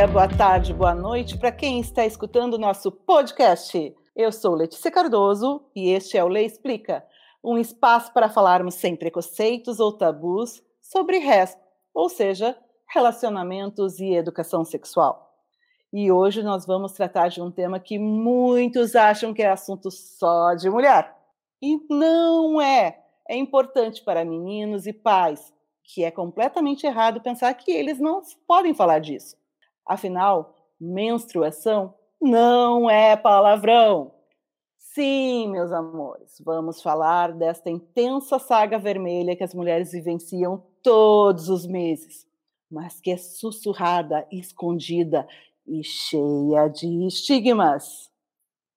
[0.00, 3.94] dia, boa tarde, boa noite para quem está escutando o nosso podcast.
[4.16, 7.04] Eu sou Letícia Cardoso e este é o Lei Explica,
[7.44, 11.60] um espaço para falarmos sem preconceitos ou tabus sobre resto,
[11.92, 12.56] ou seja,
[12.88, 15.34] relacionamentos e educação sexual.
[15.92, 20.54] E hoje nós vamos tratar de um tema que muitos acham que é assunto só
[20.54, 21.14] de mulher.
[21.60, 23.02] E não é.
[23.28, 25.52] É importante para meninos e pais,
[25.84, 29.39] que é completamente errado pensar que eles não podem falar disso.
[29.86, 34.12] Afinal, menstruação não é palavrão.
[34.78, 41.66] Sim, meus amores, vamos falar desta intensa saga vermelha que as mulheres vivenciam todos os
[41.66, 42.26] meses,
[42.70, 45.26] mas que é sussurrada, escondida
[45.66, 48.10] e cheia de estigmas.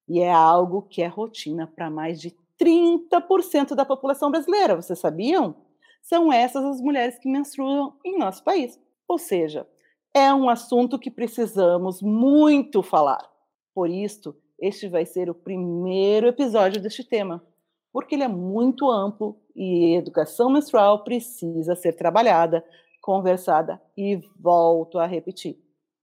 [0.08, 5.56] E é algo que é rotina para mais de 30% da população brasileira, vocês sabiam?
[6.02, 8.80] São essas as mulheres que menstruam em nosso país.
[9.08, 9.68] Ou seja,
[10.14, 13.28] é um assunto que precisamos muito falar.
[13.74, 17.44] Por isso, este vai ser o primeiro episódio deste tema,
[17.92, 22.64] porque ele é muito amplo e educação menstrual precisa ser trabalhada,
[23.02, 25.58] conversada e volto a repetir.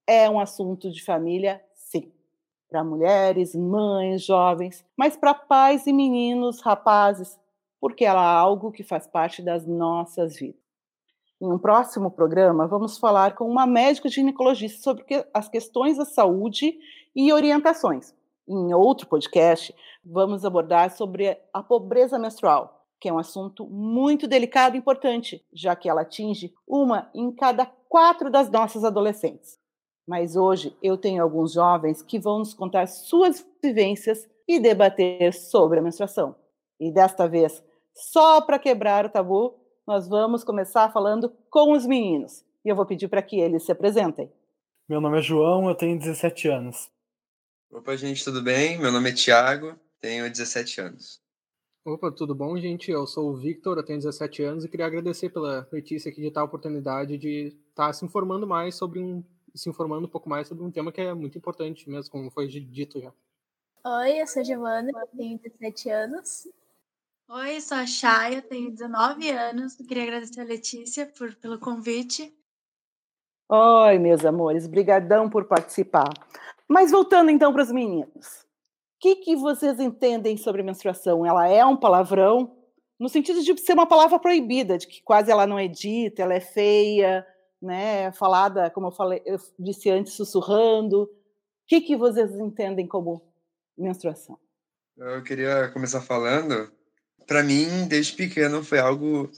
[0.06, 2.12] É um assunto de família, sim.
[2.69, 7.39] Para mulheres, mães, jovens, mas para pais e meninos, rapazes,
[7.80, 10.69] porque ela é algo que faz parte das nossas vidas.
[11.42, 16.78] Em um próximo programa, vamos falar com uma médica ginecologista sobre as questões da saúde
[17.16, 18.14] e orientações.
[18.46, 19.74] Em outro podcast,
[20.05, 25.74] vamos abordar sobre a pobreza menstrual, que é um assunto muito delicado e importante, já
[25.74, 29.58] que ela atinge uma em cada quatro das nossas adolescentes.
[30.06, 35.78] Mas hoje eu tenho alguns jovens que vão nos contar suas vivências e debater sobre
[35.78, 36.36] a menstruação.
[36.78, 39.59] E desta vez, só para quebrar o tabu,
[39.90, 42.45] nós vamos começar falando com os meninos.
[42.64, 44.30] E eu vou pedir para que eles se apresentem.
[44.89, 46.89] Meu nome é João, eu tenho 17 anos.
[47.68, 48.78] Opa, gente, tudo bem?
[48.78, 51.20] Meu nome é Thiago, tenho 17 anos.
[51.84, 52.89] Opa, tudo bom, gente?
[52.89, 56.30] Eu sou o Victor, eu tenho 17 anos e queria agradecer pela Letícia aqui de
[56.30, 60.46] tal oportunidade de estar tá se informando mais sobre um se informando um pouco mais
[60.46, 63.12] sobre um tema que é muito importante mesmo, como foi dito já.
[63.84, 66.46] Oi, eu sou Giovana, eu tenho 17 anos
[67.33, 69.77] Oi, sou a Chay, tenho 19 anos.
[69.77, 72.36] queria agradecer a Letícia por, pelo convite.
[73.48, 76.13] Oi, meus amores, brigadão por participar.
[76.67, 78.42] Mas voltando então para os meninos.
[78.42, 81.24] O que, que vocês entendem sobre menstruação?
[81.24, 82.57] Ela é um palavrão?
[82.98, 86.35] No sentido de ser uma palavra proibida, de que quase ela não é dita, ela
[86.35, 87.24] é feia,
[87.63, 88.11] né?
[88.11, 91.02] Falada, como eu falei, eu disse antes, sussurrando.
[91.02, 91.08] O
[91.69, 93.23] que, que vocês entendem como
[93.79, 94.36] menstruação?
[94.96, 96.80] Eu queria começar falando
[97.27, 99.31] para mim, desde pequeno, foi algo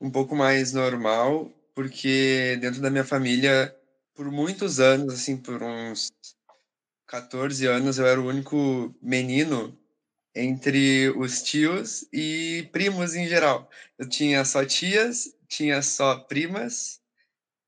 [0.00, 3.74] um pouco mais normal, porque dentro da minha família,
[4.14, 6.10] por muitos anos, assim, por uns
[7.06, 9.76] 14 anos, eu era o único menino
[10.34, 13.68] entre os tios e primos em geral.
[13.98, 17.00] Eu tinha só tias, tinha só primas,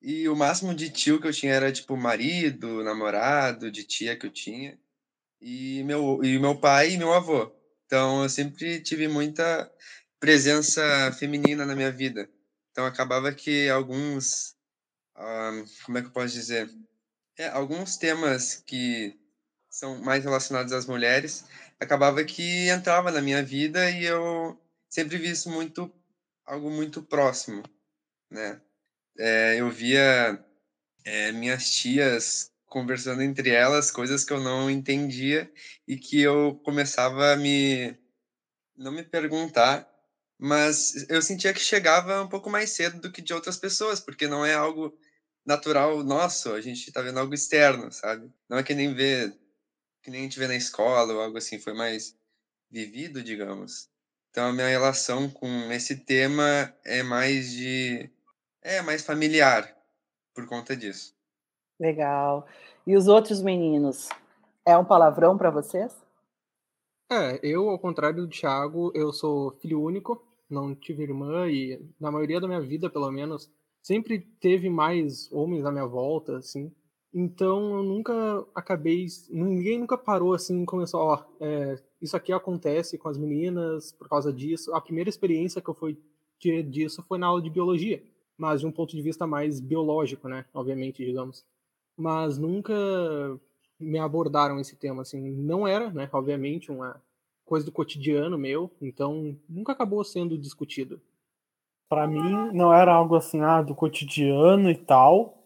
[0.01, 4.27] e o máximo de tio que eu tinha era tipo marido, namorado, de tia que
[4.27, 4.79] eu tinha,
[5.41, 7.53] e meu, e meu pai e meu avô.
[7.93, 9.71] Então, eu sempre tive muita
[10.19, 12.27] presença feminina na minha vida.
[12.71, 14.57] Então, acabava que alguns.
[15.15, 16.71] Uh, como é que eu posso dizer?
[17.37, 19.21] É, alguns temas que
[19.69, 21.45] são mais relacionados às mulheres,
[21.79, 25.93] acabava que entrava na minha vida e eu sempre vi isso muito
[26.47, 27.63] algo muito próximo,
[28.31, 28.59] né?
[29.19, 30.43] É, eu via
[31.05, 35.53] é, minhas tias conversando entre elas coisas que eu não entendia
[35.87, 37.95] e que eu começava a me
[38.75, 39.87] não me perguntar,
[40.39, 44.27] mas eu sentia que chegava um pouco mais cedo do que de outras pessoas, porque
[44.27, 44.91] não é algo
[45.45, 48.33] natural nosso, a gente está vendo algo externo, sabe?
[48.49, 49.31] Não é que nem vê
[50.03, 52.17] que nem a gente vê na escola ou algo assim, foi mais
[52.71, 53.89] vivido, digamos.
[54.31, 58.11] Então a minha relação com esse tema é mais de
[58.63, 59.77] é mais familiar
[60.35, 61.12] por conta disso.
[61.83, 62.47] Legal.
[62.87, 64.09] E os outros meninos?
[64.65, 65.93] É um palavrão para vocês?
[67.11, 72.09] É, eu, ao contrário do Thiago, eu sou filho único, não tive irmã e, na
[72.13, 73.51] maioria da minha vida, pelo menos,
[73.83, 76.73] sempre teve mais homens à minha volta, assim.
[77.13, 79.05] Então, eu nunca acabei.
[79.29, 84.33] Ninguém nunca parou assim começou, ó, é, isso aqui acontece com as meninas por causa
[84.33, 84.73] disso.
[84.73, 85.99] A primeira experiência que eu fui
[86.41, 88.01] ter disso foi na aula de biologia,
[88.39, 90.45] mas de um ponto de vista mais biológico, né?
[90.55, 91.45] Obviamente, digamos
[91.97, 92.73] mas nunca
[93.79, 95.21] me abordaram esse tema assim.
[95.21, 97.01] Não era, né, obviamente, uma
[97.45, 101.01] coisa do cotidiano meu, então nunca acabou sendo discutido.
[101.89, 105.39] Para mim não era algo assim, ah, do cotidiano e tal,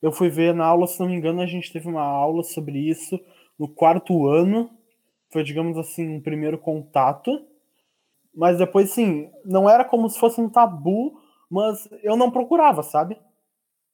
[0.00, 2.78] Eu fui ver na aula, se não me engano, a gente teve uma aula sobre
[2.78, 3.18] isso
[3.58, 4.70] no quarto ano.
[5.30, 7.44] Foi, digamos assim, um primeiro contato.
[8.34, 11.20] Mas depois, sim, não era como se fosse um tabu,
[11.50, 13.18] mas eu não procurava, sabe?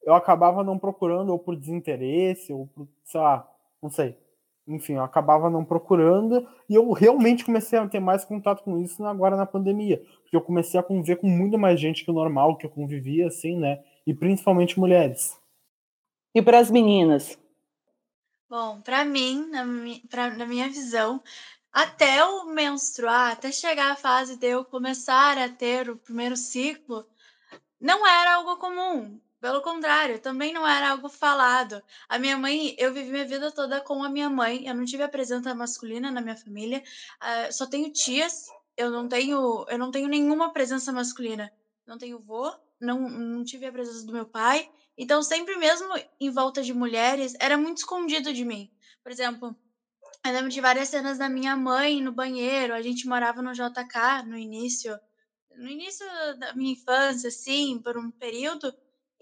[0.05, 3.49] Eu acabava não procurando, ou por desinteresse, ou por, sei lá,
[3.81, 4.15] não sei.
[4.67, 9.03] Enfim, eu acabava não procurando e eu realmente comecei a ter mais contato com isso
[9.05, 9.97] agora na pandemia.
[10.21, 13.27] Porque eu comecei a conviver com muito mais gente que o normal que eu convivia,
[13.27, 13.83] assim, né?
[14.07, 15.39] E principalmente mulheres.
[16.33, 17.37] E para as meninas?
[18.49, 19.65] Bom, para mim, na,
[20.09, 21.21] pra, na minha visão,
[21.71, 27.05] até eu menstruar, até chegar a fase de eu começar a ter o primeiro ciclo,
[27.79, 29.19] não era algo comum.
[29.45, 31.79] Pelo contrário, também não era algo falado.
[32.09, 34.65] A minha mãe, eu vivi minha vida toda com a minha mãe.
[34.65, 36.81] Eu não tive a presença masculina na minha família.
[37.21, 38.45] Uh, só tenho tias.
[38.75, 41.53] Eu não tenho, eu não tenho nenhuma presença masculina.
[41.85, 42.51] Não tenho vô.
[42.81, 44.65] Não, não tive a presença do meu pai.
[44.97, 45.89] Então, sempre mesmo
[46.19, 48.67] em volta de mulheres, era muito escondido de mim.
[49.03, 49.55] Por exemplo,
[50.25, 52.73] eu lembro de várias cenas da minha mãe no banheiro.
[52.73, 54.97] A gente morava no JK no início,
[55.55, 56.05] no início
[56.39, 58.73] da minha infância, assim, por um período.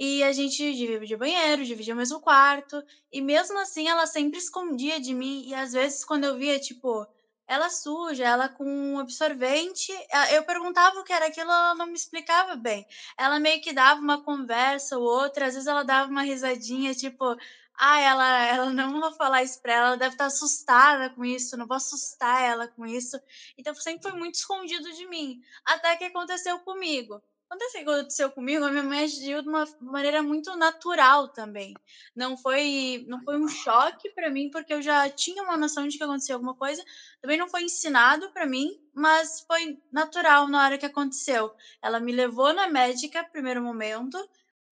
[0.05, 2.81] E a gente dividia banheiro, dividia o mesmo quarto.
[3.11, 5.43] E mesmo assim, ela sempre escondia de mim.
[5.47, 7.07] E às vezes, quando eu via, tipo,
[7.47, 9.91] ela suja, ela com absorvente,
[10.31, 12.85] eu perguntava o que era aquilo, ela não me explicava bem.
[13.17, 17.35] Ela meio que dava uma conversa ou outra, às vezes ela dava uma risadinha, tipo,
[17.79, 21.57] ah, ela, ela não vou falar isso pra ela, ela deve estar assustada com isso,
[21.57, 23.17] não vou assustar ela com isso.
[23.57, 25.37] Então sempre foi muito escondido de mim.
[25.65, 27.21] Até que aconteceu comigo.
[27.53, 31.71] Quando isso aconteceu comigo, a minha mãe agiu de uma maneira muito natural também.
[32.15, 35.95] Não foi, não foi um choque para mim, porque eu já tinha uma noção de
[35.95, 36.81] que acontecia alguma coisa.
[37.21, 41.51] Também não foi ensinado para mim, mas foi natural na hora que aconteceu.
[41.81, 44.17] Ela me levou na médica, primeiro momento,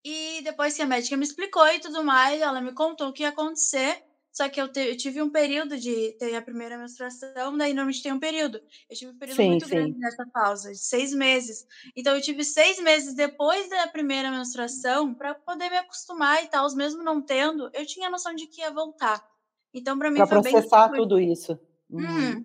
[0.05, 3.23] e depois que a médica me explicou e tudo mais, ela me contou o que
[3.25, 3.99] ia acontecer.
[4.37, 8.03] Só que eu, te, eu, tive um período de ter a primeira menstruação, daí normalmente
[8.03, 8.61] tem um período.
[8.91, 9.71] Eu tive um período sim, muito sim.
[9.75, 11.67] grande nessa pausa, de seis meses.
[11.97, 16.71] Então eu tive seis meses depois da primeira menstruação para poder me acostumar e tal,
[16.77, 19.27] mesmo não tendo, eu tinha a noção de que ia voltar.
[19.73, 21.01] Então para mim pra foi processar bem...
[21.01, 21.59] tudo isso.
[21.89, 22.05] Uhum.
[22.05, 22.45] Uhum.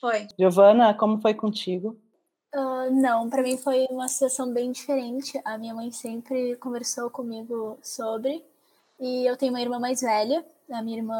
[0.00, 0.28] Foi.
[0.38, 2.00] Giovana, como foi contigo?
[2.54, 5.36] Uh, não, para mim foi uma situação bem diferente.
[5.44, 8.44] A minha mãe sempre conversou comigo sobre.
[9.06, 11.14] E eu tenho uma irmã mais velha, a minha irmã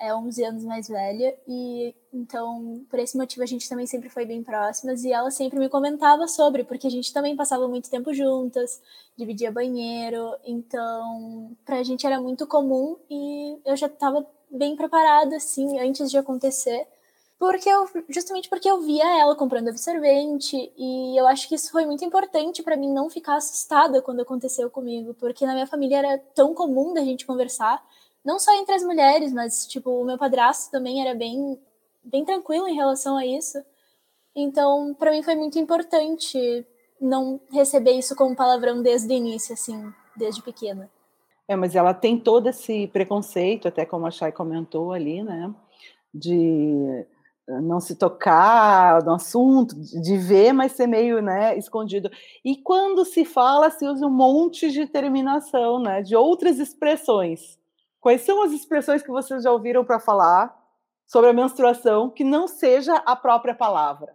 [0.00, 4.26] é 11 anos mais velha e então por esse motivo a gente também sempre foi
[4.26, 8.12] bem próximas e ela sempre me comentava sobre, porque a gente também passava muito tempo
[8.12, 8.82] juntas,
[9.16, 15.78] dividia banheiro, então pra gente era muito comum e eu já estava bem preparada assim
[15.78, 16.88] antes de acontecer.
[17.38, 21.86] Porque eu, justamente porque eu via ela comprando absorvente e eu acho que isso foi
[21.86, 26.18] muito importante para mim não ficar assustada quando aconteceu comigo, porque na minha família era
[26.34, 27.80] tão comum da gente conversar
[28.24, 31.58] não só entre as mulheres, mas tipo, o meu padrasto também era bem
[32.02, 33.58] bem tranquilo em relação a isso.
[34.34, 36.66] Então, para mim foi muito importante
[37.00, 40.90] não receber isso como palavrão desde o início, assim, desde pequena.
[41.46, 45.52] É, mas ela tem todo esse preconceito, até como a Chay comentou ali, né,
[46.12, 47.06] de
[47.48, 52.10] não se tocar no assunto, de ver, mas ser meio, né, escondido.
[52.44, 57.58] E quando se fala, se usa um monte de terminação, né, de outras expressões.
[58.00, 60.56] Quais são as expressões que vocês já ouviram para falar
[61.06, 64.14] sobre a menstruação que não seja a própria palavra?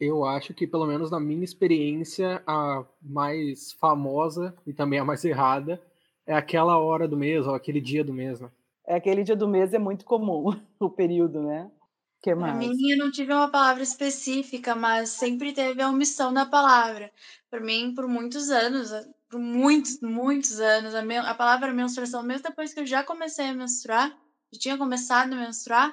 [0.00, 5.24] Eu acho que, pelo menos na minha experiência, a mais famosa e também a mais
[5.24, 5.82] errada
[6.24, 8.48] é aquela hora do mês ou aquele dia do mês, né?
[8.86, 11.68] É aquele dia do mês é muito comum, o período, né?
[12.22, 12.54] Que mais?
[12.54, 17.12] Para mim, eu não tive uma palavra específica, mas sempre teve a omissão da palavra.
[17.50, 18.90] Para mim, por muitos anos,
[19.28, 23.54] por muitos, muitos anos, a, a palavra menstruação, mesmo depois que eu já comecei a
[23.54, 24.10] menstruar,
[24.52, 25.92] já tinha começado a menstruar,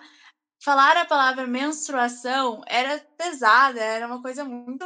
[0.64, 4.86] falar a palavra menstruação era pesada, era uma coisa muito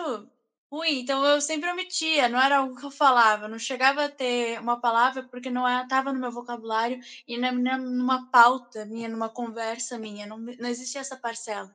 [0.72, 1.00] ruim.
[1.02, 4.80] Então eu sempre omitia, não era algo que eu falava, não chegava a ter uma
[4.80, 10.26] palavra porque não estava no meu vocabulário e na, numa pauta minha, numa conversa minha,
[10.26, 11.74] não, não existia essa parcela.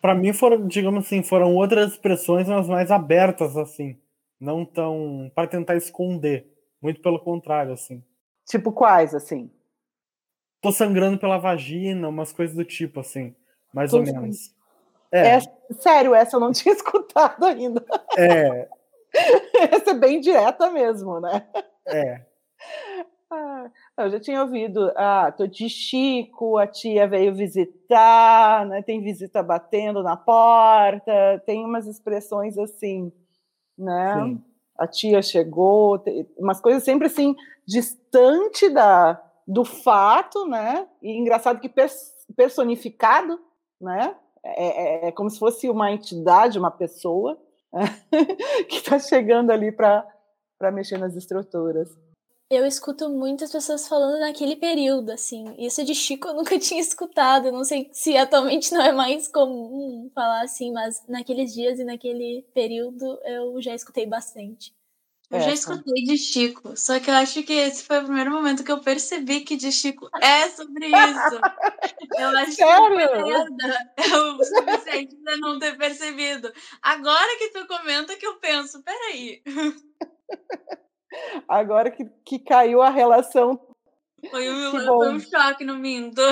[0.00, 3.98] Para mim foram, digamos assim, foram outras expressões, mas mais abertas assim
[4.40, 6.46] não tão para tentar esconder,
[6.80, 8.02] muito pelo contrário, assim.
[8.44, 9.50] Tipo quais, assim?
[10.60, 13.34] Tô sangrando pela vagina, umas coisas do tipo, assim,
[13.72, 14.54] mais Tô ou menos.
[15.16, 15.36] É.
[15.36, 15.40] é.
[15.74, 17.84] Sério, essa eu não tinha escutado ainda.
[18.16, 18.68] É.
[19.72, 21.46] essa é bem direta mesmo, né?
[21.86, 22.20] É.
[23.28, 23.68] Ah,
[23.98, 28.82] eu já tinha ouvido, ah, tô de Chico, a tia veio visitar, né?
[28.82, 33.12] Tem visita batendo na porta, tem umas expressões assim
[33.76, 34.14] né?
[34.14, 34.44] Sim.
[34.78, 36.02] A tia chegou,
[36.36, 37.34] umas coisas sempre assim,
[37.66, 40.86] distante da, do fato, né?
[41.02, 41.72] E engraçado que
[42.34, 43.40] personificado,
[43.80, 44.14] né?
[44.54, 47.38] É, é, é como se fosse uma entidade, uma pessoa
[48.68, 50.06] que está chegando ali para
[50.72, 51.96] mexer nas estruturas.
[52.48, 55.52] Eu escuto muitas pessoas falando naquele período, assim.
[55.58, 57.50] Isso de Chico eu nunca tinha escutado.
[57.50, 62.46] Não sei se atualmente não é mais comum falar assim, mas naqueles dias e naquele
[62.54, 64.72] período eu já escutei bastante.
[65.28, 68.62] Eu já escutei de Chico, só que eu acho que esse foi o primeiro momento
[68.62, 71.40] que eu percebi que de Chico é sobre isso.
[72.16, 72.96] Eu acho Sério?
[72.96, 73.02] que
[74.08, 76.52] é o suficiente pra não ter percebido.
[76.80, 79.42] Agora que tu comenta que eu penso, peraí.
[81.48, 83.60] Agora que, que caiu a relação.
[84.30, 86.22] Foi um, foi um choque no Minto.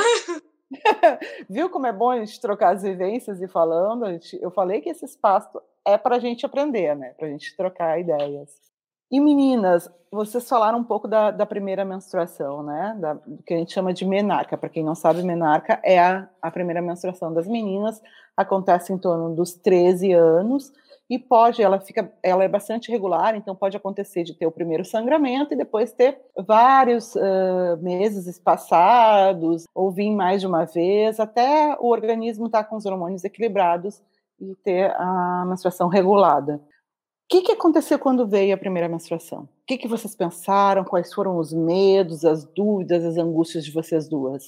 [1.51, 4.07] Viu como é bom a gente trocar as vivências e falando?
[4.07, 7.13] Gente, eu falei que esse espaço é para a gente aprender, né?
[7.19, 8.74] Para a gente trocar ideias.
[9.11, 12.97] E meninas, vocês falaram um pouco da, da primeira menstruação, né?
[13.01, 14.57] Da, do que a gente chama de menarca.
[14.57, 18.01] Para quem não sabe, menarca é a, a primeira menstruação das meninas,
[18.37, 20.73] acontece em torno dos 13 anos
[21.09, 24.85] e pode, ela fica, ela é bastante regular, então pode acontecer de ter o primeiro
[24.85, 31.77] sangramento e depois ter vários uh, meses espaçados, ou vir mais de uma vez, até
[31.79, 34.03] o organismo estar tá com os hormônios equilibrados
[34.41, 36.61] e ter a menstruação regulada.
[37.29, 39.43] Que, que aconteceu quando veio a primeira menstruação?
[39.43, 40.85] O que, que vocês pensaram?
[40.85, 44.45] Quais foram os medos, as dúvidas, as angústias de vocês duas?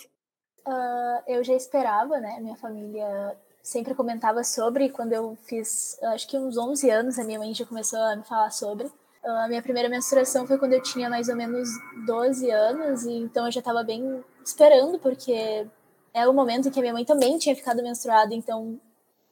[0.66, 2.38] Uh, eu já esperava, né?
[2.40, 4.90] Minha família sempre comentava sobre.
[4.90, 8.24] Quando eu fiz, acho que uns 11 anos, a minha mãe já começou a me
[8.24, 8.90] falar sobre.
[9.24, 11.68] A minha primeira menstruação foi quando eu tinha mais ou menos
[12.06, 15.66] 12 anos, e então eu já estava bem esperando, porque
[16.14, 18.78] é o momento em que a minha mãe também tinha ficado menstruada, então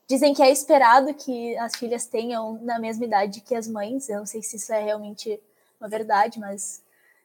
[0.08, 4.08] dizem que é esperado que as filhas tenham na mesma idade que as mães.
[4.08, 5.40] Eu não sei se isso é realmente
[5.80, 6.82] uma verdade, mas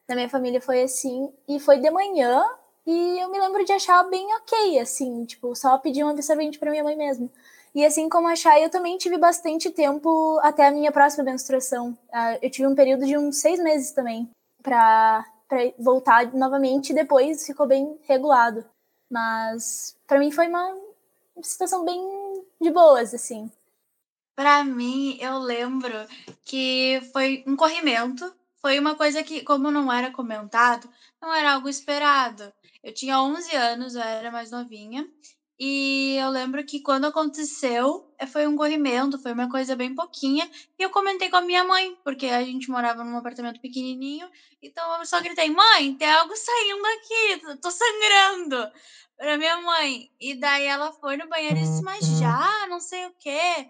[0.07, 1.31] na minha família foi assim.
[1.47, 2.43] E foi de manhã,
[2.85, 6.71] e eu me lembro de achar bem ok, assim, tipo, só pedir um absorvente para
[6.71, 7.29] minha mãe mesmo.
[7.73, 11.91] E assim como achar, eu também tive bastante tempo até a minha próxima menstruação.
[12.09, 14.29] Uh, eu tive um período de uns seis meses também
[14.63, 15.23] para
[15.77, 18.65] voltar novamente depois ficou bem regulado.
[19.09, 20.75] Mas para mim foi uma
[21.41, 21.99] situação bem
[22.59, 23.51] de boas, assim.
[24.35, 25.93] Para mim, eu lembro
[26.45, 28.33] que foi um corrimento.
[28.61, 30.89] Foi uma coisa que, como não era comentado,
[31.21, 32.51] não era algo esperado.
[32.83, 35.07] Eu tinha 11 anos, eu era mais novinha.
[35.59, 40.49] E eu lembro que quando aconteceu, eh, foi um corrimento, foi uma coisa bem pouquinha.
[40.77, 44.29] E eu comentei com a minha mãe, porque a gente morava num apartamento pequenininho.
[44.61, 48.71] Então eu só gritei: Mãe, tem algo saindo aqui, tô sangrando.
[49.19, 50.09] Pra minha mãe.
[50.19, 53.67] E daí ela foi no banheiro e disse: Mas já, não sei o quê.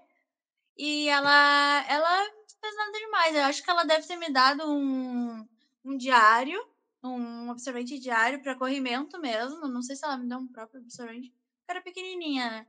[0.77, 2.25] E ela, ela
[2.61, 3.35] fez nada demais.
[3.35, 5.45] Eu acho que ela deve ter me dado um,
[5.85, 6.59] um diário
[7.03, 9.67] um absorvente diário para corrimento mesmo.
[9.69, 11.31] Não sei se ela me deu um próprio absorvente.
[11.69, 12.67] Era pequenininha, né?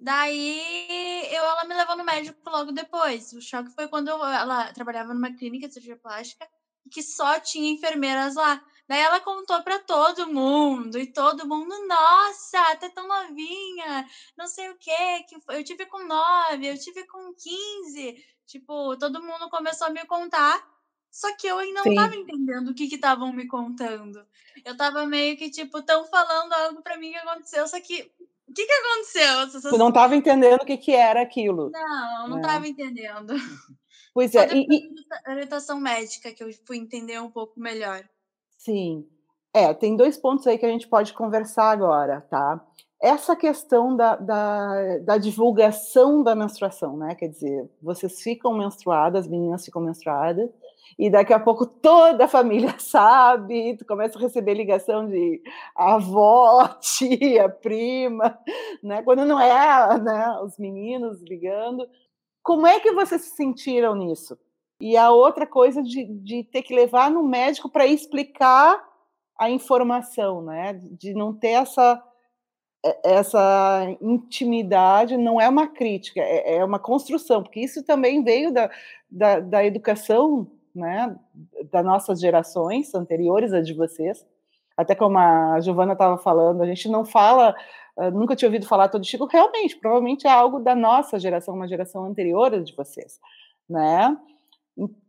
[0.00, 3.32] Daí eu, ela me levou no médico logo depois.
[3.32, 6.48] O choque foi quando eu, ela trabalhava numa clínica de cirurgia plástica
[6.90, 8.60] que só tinha enfermeiras lá.
[8.88, 14.70] Daí ela contou para todo mundo e todo mundo, nossa, até tão novinha, não sei
[14.70, 18.24] o quê, que eu tive com nove, eu tive com quinze.
[18.46, 20.66] Tipo, todo mundo começou a me contar
[21.10, 24.24] só que eu ainda não estava entendendo o que estavam me contando.
[24.64, 28.10] Eu estava meio que, tipo, estão falando algo para mim que aconteceu, só que.
[28.46, 29.70] O que, que aconteceu?
[29.70, 31.70] Tu não estava entendendo o que, que era aquilo.
[31.70, 32.68] Não, não estava é.
[32.68, 33.34] entendendo.
[34.14, 34.48] Pois é.
[34.54, 35.30] E, e...
[35.30, 38.08] orientação médica que eu fui entender um pouco melhor.
[38.58, 39.06] Sim.
[39.54, 42.60] É, tem dois pontos aí que a gente pode conversar agora, tá?
[43.00, 47.14] Essa questão da, da, da divulgação da menstruação, né?
[47.14, 50.50] Quer dizer, vocês ficam menstruadas, as meninas ficam menstruadas,
[50.98, 55.40] e daqui a pouco toda a família sabe, tu começa a receber ligação de
[55.74, 58.38] avó, tia, prima,
[58.82, 59.02] né?
[59.02, 61.88] Quando não é né, os meninos ligando.
[62.42, 64.36] Como é que vocês se sentiram nisso?
[64.80, 68.82] E a outra coisa de, de ter que levar no médico para explicar
[69.38, 70.74] a informação, né?
[70.74, 72.02] De não ter essa
[73.04, 78.70] essa intimidade não é uma crítica, é, é uma construção, porque isso também veio da,
[79.10, 81.16] da, da educação né,
[81.70, 84.24] das nossas gerações anteriores a de vocês.
[84.76, 87.54] Até como a Giovana estava falando, a gente não fala,
[87.96, 91.66] uh, nunca tinha ouvido falar todo Chico, realmente, provavelmente é algo da nossa geração, uma
[91.66, 93.18] geração anterior a de vocês,
[93.68, 94.16] né?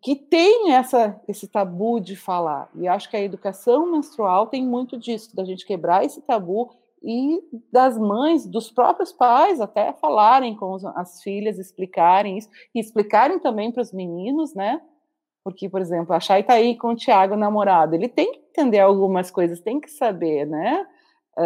[0.02, 2.70] Que tem essa, esse tabu de falar.
[2.76, 6.72] E acho que a educação menstrual tem muito disso, da gente quebrar esse tabu
[7.04, 7.40] e
[7.72, 13.72] das mães, dos próprios pais até falarem com as filhas, explicarem isso, e explicarem também
[13.72, 14.82] para os meninos, né?
[15.44, 18.80] Porque, por exemplo, a Chay está aí com o Tiago namorado, ele tem que entender
[18.80, 20.86] algumas coisas, tem que saber, né?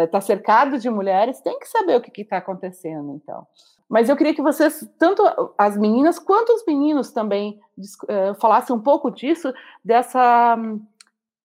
[0.02, 3.46] Está cercado de mulheres, tem que saber o que está acontecendo, então.
[3.88, 5.22] Mas eu queria que vocês, tanto
[5.56, 9.52] as meninas quanto os meninos também, uh, falassem um pouco disso,
[9.84, 10.80] dessa um,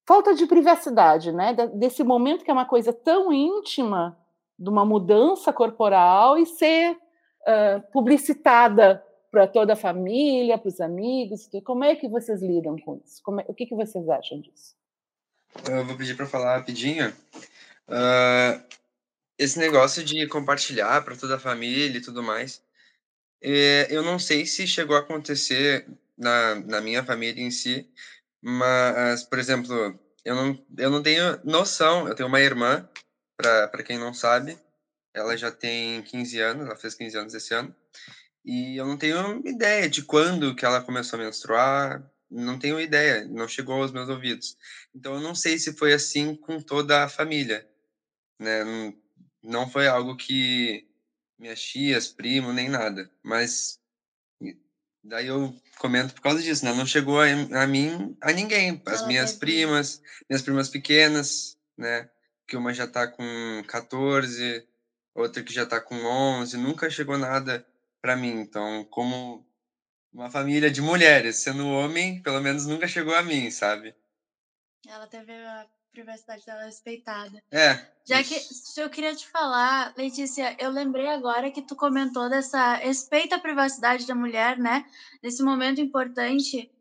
[0.07, 1.53] falta de privacidade, né?
[1.75, 4.17] Desse momento que é uma coisa tão íntima,
[4.57, 11.49] de uma mudança corporal e ser uh, publicitada para toda a família, para os amigos.
[11.63, 13.21] Como é que vocês lidam com isso?
[13.39, 14.75] É, o que, que vocês acham disso?
[15.69, 17.13] Eu vou pedir para falar rapidinho.
[17.89, 18.63] Uh,
[19.37, 22.61] esse negócio de compartilhar para toda a família e tudo mais,
[23.41, 27.89] é, eu não sei se chegou a acontecer na, na minha família em si,
[28.41, 32.07] mas, por exemplo, eu não, eu não tenho noção.
[32.07, 32.87] Eu tenho uma irmã,
[33.37, 34.57] para quem não sabe,
[35.13, 37.73] ela já tem 15 anos, ela fez 15 anos esse ano,
[38.45, 43.25] e eu não tenho ideia de quando que ela começou a menstruar, não tenho ideia,
[43.25, 44.57] não chegou aos meus ouvidos.
[44.93, 47.67] Então eu não sei se foi assim com toda a família,
[48.39, 48.93] né?
[49.43, 50.85] não foi algo que
[51.37, 53.09] minhas tias, primo, nem nada.
[53.23, 53.79] Mas
[55.03, 56.73] daí eu comento por causa disso, né?
[56.73, 57.25] Não chegou a,
[57.61, 58.81] a mim, a ninguém.
[58.85, 62.09] As minhas primas, minhas primas pequenas, né?
[62.47, 64.67] Que uma já tá com 14,
[65.15, 67.65] outra que já tá com 11, nunca chegou nada
[68.01, 68.41] para mim.
[68.41, 69.47] Então, como
[70.11, 73.95] uma família de mulheres, sendo homem, pelo menos nunca chegou a mim, sabe?
[74.87, 77.41] Ela teve a privacidade dela respeitada.
[77.51, 77.85] É.
[78.05, 78.35] Já que
[78.77, 84.07] eu queria te falar, Letícia, eu lembrei agora que tu comentou dessa respeita a privacidade
[84.07, 84.85] da mulher, né?
[85.21, 86.71] Nesse momento importante.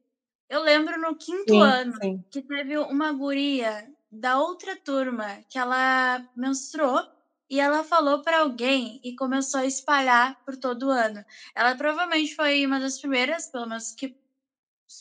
[0.49, 2.25] Eu lembro no quinto sim, ano sim.
[2.31, 7.07] que teve uma guria da outra turma que ela menstruou
[7.51, 11.25] e ela falou para alguém e começou a espalhar por todo o ano.
[11.55, 14.17] Ela provavelmente foi uma das primeiras, pelo menos que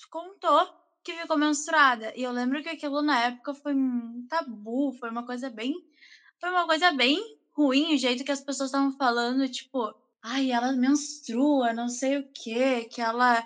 [0.09, 0.67] contou
[1.07, 2.11] que ficou menstruada.
[2.17, 5.73] E eu lembro que aquilo na época foi um tabu, foi uma coisa bem.
[6.37, 7.17] Foi uma coisa bem
[7.53, 12.29] ruim, o jeito que as pessoas estavam falando, tipo, ai, ela menstrua, não sei o
[12.33, 13.41] quê, que ela.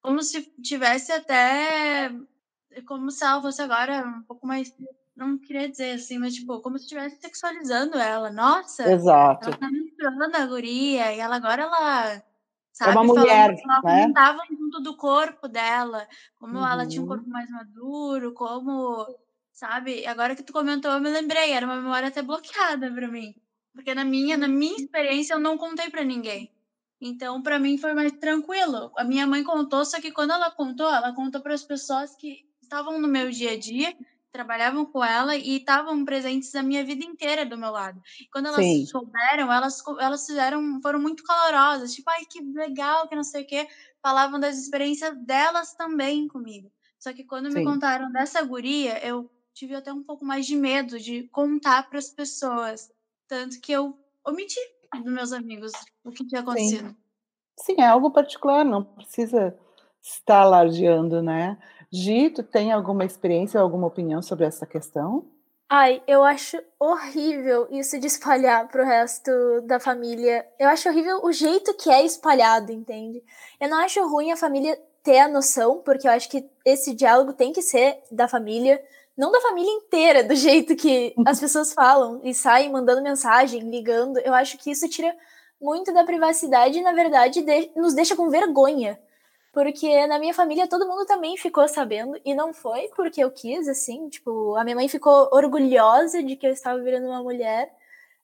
[0.00, 2.10] Como se tivesse até.
[2.86, 4.74] Como se ela fosse agora um pouco mais.
[5.14, 8.30] Não queria dizer assim, mas tipo, como se estivesse sexualizando ela.
[8.30, 8.90] Nossa!
[8.90, 9.50] Exato.
[9.50, 12.22] Ela tá menstruando a guria, e ela agora ela
[12.72, 12.90] Sabe?
[12.90, 14.12] É uma mulher, Falando, né?
[14.16, 16.66] ela junto do corpo dela, como uhum.
[16.66, 19.06] ela tinha um corpo mais maduro, como,
[19.52, 20.06] sabe?
[20.06, 23.34] Agora que tu comentou, eu me lembrei, era uma memória até bloqueada para mim.
[23.74, 26.50] Porque na minha, na minha experiência, eu não contei para ninguém.
[26.98, 28.90] Então, para mim foi mais tranquilo.
[28.96, 32.46] A minha mãe contou, só que quando ela contou, ela contou para as pessoas que
[32.62, 33.94] estavam no meu dia a dia
[34.32, 38.00] trabalhavam com ela e estavam presentes a minha vida inteira do meu lado.
[38.32, 38.86] Quando elas Sim.
[38.90, 43.46] souberam, elas, elas fizeram, foram muito calorosas, tipo, ai, que legal, que não sei o
[43.46, 43.68] quê.
[44.02, 46.72] Falavam das experiências delas também comigo.
[46.98, 47.58] Só que quando Sim.
[47.58, 51.98] me contaram dessa guria, eu tive até um pouco mais de medo de contar para
[51.98, 52.90] as pessoas.
[53.28, 54.58] Tanto que eu omiti
[54.94, 55.72] dos meus amigos
[56.04, 56.90] o que tinha acontecido.
[56.90, 56.96] Sim.
[57.58, 59.58] Sim, é algo particular, não precisa
[60.02, 61.58] estar alardeando, né?
[61.92, 65.26] Gi, tu tem alguma experiência, alguma opinião sobre essa questão?
[65.68, 69.30] Ai, eu acho horrível isso de espalhar pro resto
[69.66, 70.46] da família.
[70.58, 73.22] Eu acho horrível o jeito que é espalhado, entende?
[73.60, 77.32] Eu não acho ruim a família ter a noção, porque eu acho que esse diálogo
[77.32, 78.82] tem que ser da família,
[79.16, 84.18] não da família inteira, do jeito que as pessoas falam e saem mandando mensagem, ligando.
[84.18, 85.14] Eu acho que isso tira
[85.60, 88.98] muito da privacidade e, na verdade, de nos deixa com vergonha.
[89.52, 93.68] Porque na minha família todo mundo também ficou sabendo, e não foi porque eu quis,
[93.68, 97.70] assim, tipo, a minha mãe ficou orgulhosa de que eu estava virando uma mulher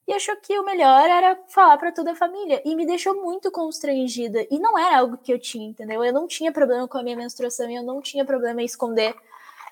[0.06, 2.62] e achou que o melhor era falar para toda a família.
[2.64, 4.46] E me deixou muito constrangida.
[4.50, 6.02] E não era algo que eu tinha, entendeu?
[6.02, 9.14] Eu não tinha problema com a minha menstruação e eu não tinha problema em esconder.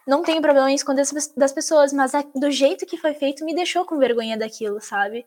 [0.07, 3.87] Não tenho problema em esconder das pessoas, mas do jeito que foi feito me deixou
[3.87, 5.25] com vergonha daquilo, sabe?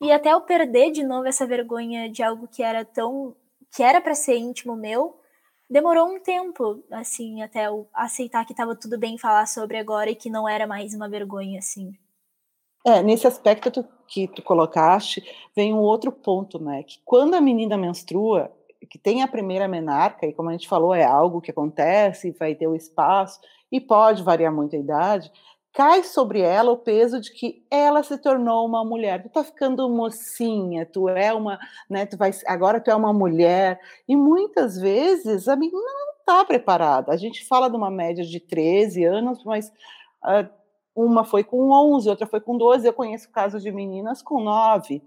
[0.00, 3.34] E até eu perder de novo essa vergonha de algo que era tão.
[3.74, 5.16] que era para ser íntimo meu
[5.68, 10.14] demorou um tempo, assim, até eu aceitar que estava tudo bem falar sobre agora e
[10.14, 11.92] que não era mais uma vergonha, assim.
[12.86, 15.22] É, nesse aspecto que tu colocaste,
[15.56, 16.82] vem um outro ponto, né?
[16.82, 18.52] Que quando a menina menstrua,
[18.90, 22.54] que tem a primeira menarca, e como a gente falou, é algo que acontece, vai
[22.54, 23.40] ter o espaço,
[23.72, 25.32] e pode variar muito a idade,
[25.74, 29.20] cai sobre ela o peso de que ela se tornou uma mulher.
[29.20, 31.58] Tu tá ficando mocinha, tu é uma,
[31.90, 33.80] né, tu vai, agora tu é uma mulher.
[34.08, 37.12] E muitas vezes a menina não está preparada.
[37.12, 39.68] A gente fala de uma média de 13 anos, mas
[40.24, 40.48] uh,
[40.94, 42.86] uma foi com 11, outra foi com 12.
[42.86, 45.02] Eu conheço casos de meninas com 9.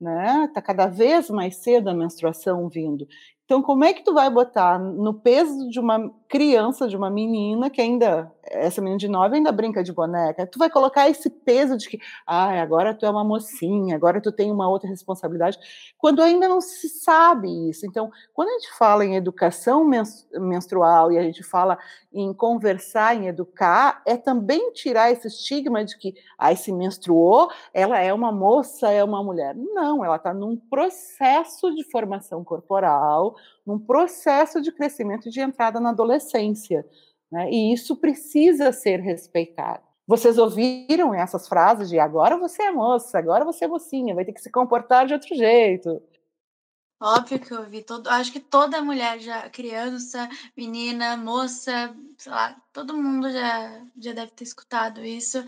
[0.00, 0.50] Né?
[0.54, 3.06] Tá cada vez mais cedo a menstruação vindo.
[3.46, 7.70] Então, como é que tu vai botar no peso de uma criança, de uma menina,
[7.70, 11.76] que ainda, essa menina de nove ainda brinca de boneca, tu vai colocar esse peso
[11.76, 15.58] de que, ah, agora tu é uma mocinha, agora tu tem uma outra responsabilidade,
[15.96, 17.86] quando ainda não se sabe isso.
[17.86, 19.88] Então, quando a gente fala em educação
[20.34, 21.78] menstrual e a gente fala
[22.12, 28.00] em conversar, em educar, é também tirar esse estigma de que, ah, se menstruou, ela
[28.00, 29.54] é uma moça, é uma mulher.
[29.54, 33.35] Não, ela está num processo de formação corporal,
[33.66, 36.86] num processo de crescimento de entrada na adolescência.
[37.30, 37.50] Né?
[37.50, 39.82] E isso precisa ser respeitado.
[40.06, 44.32] Vocês ouviram essas frases de agora você é moça, agora você é mocinha, vai ter
[44.32, 46.00] que se comportar de outro jeito.
[47.00, 47.82] Óbvio que eu ouvi.
[47.82, 54.12] Todo, acho que toda mulher já, criança, menina, moça, sei lá, todo mundo já, já
[54.12, 55.44] deve ter escutado isso.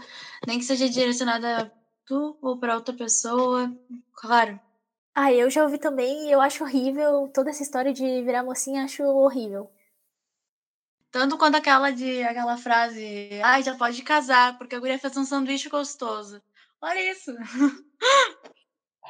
[0.46, 1.72] Nem que seja direcionada
[2.04, 3.72] tu ou para outra pessoa.
[4.12, 4.60] Claro,
[5.20, 7.28] ah, eu já ouvi também e eu acho horrível.
[7.34, 9.68] Toda essa história de virar mocinha, acho horrível.
[11.10, 15.24] Tanto quanto aquela de aquela frase, ai, já pode casar, porque a guria fez um
[15.24, 16.40] sanduíche gostoso.
[16.80, 17.32] Olha isso.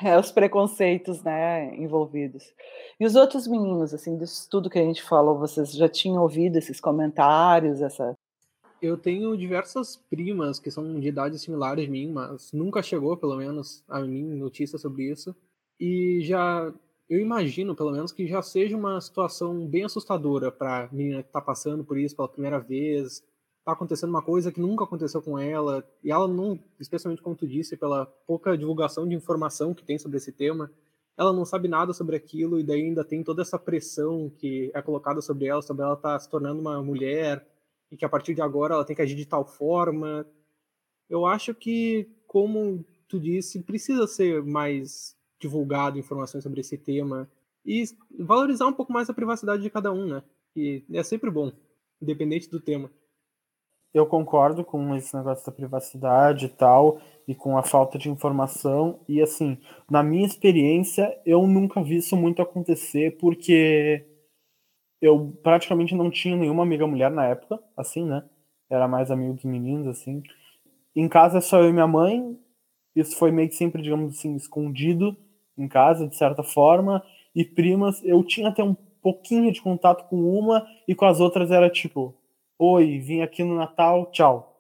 [0.01, 2.55] É, os preconceitos, né, envolvidos.
[3.01, 6.57] E os outros meninos, assim, disso tudo que a gente falou, vocês já tinham ouvido
[6.57, 8.17] esses comentários, essa...
[8.81, 13.35] Eu tenho diversas primas que são de idade similares a mim, mas nunca chegou, pelo
[13.39, 15.35] menos, a mim notícia sobre isso.
[15.79, 16.73] E já
[17.09, 21.41] eu imagino, pelo menos, que já seja uma situação bem assustadora para menina que está
[21.41, 23.25] passando por isso pela primeira vez.
[23.61, 27.47] Está acontecendo uma coisa que nunca aconteceu com ela, e ela não, especialmente como tu
[27.47, 30.71] disse, pela pouca divulgação de informação que tem sobre esse tema,
[31.17, 34.81] ela não sabe nada sobre aquilo, e daí ainda tem toda essa pressão que é
[34.81, 37.47] colocada sobre ela, sobre ela estar tá se tornando uma mulher,
[37.91, 40.27] e que a partir de agora ela tem que agir de tal forma.
[41.09, 47.29] Eu acho que, como tu disse, precisa ser mais divulgado informações sobre esse tema
[47.65, 47.85] e
[48.19, 50.23] valorizar um pouco mais a privacidade de cada um, né?
[50.57, 51.53] E é sempre bom,
[52.01, 52.91] independente do tema.
[53.93, 59.01] Eu concordo com esse negócio da privacidade e tal, e com a falta de informação.
[59.09, 59.59] E assim,
[59.91, 64.07] na minha experiência, eu nunca vi isso muito acontecer, porque
[65.01, 68.29] eu praticamente não tinha nenhuma amiga mulher na época, assim, né?
[68.71, 70.23] Era mais amigo dos meninos, assim.
[70.95, 72.39] Em casa só eu e minha mãe.
[72.95, 75.17] Isso foi meio que sempre, digamos assim, escondido
[75.59, 77.03] em casa, de certa forma,
[77.35, 81.51] e primas, eu tinha até um pouquinho de contato com uma, e com as outras
[81.51, 82.15] era tipo,
[82.59, 84.57] oi, vim aqui no Natal, tchau.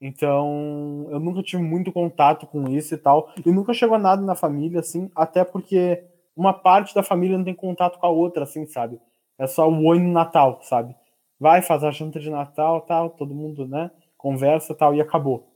[0.00, 4.34] Então, eu nunca tive muito contato com isso e tal, e nunca chegou nada na
[4.34, 6.02] família, assim, até porque
[6.36, 9.00] uma parte da família não tem contato com a outra, assim, sabe?
[9.38, 10.94] É só o oi no Natal, sabe?
[11.38, 13.90] Vai, faz a janta de Natal, tal, todo mundo, né?
[14.16, 15.52] Conversa, tal, e acabou.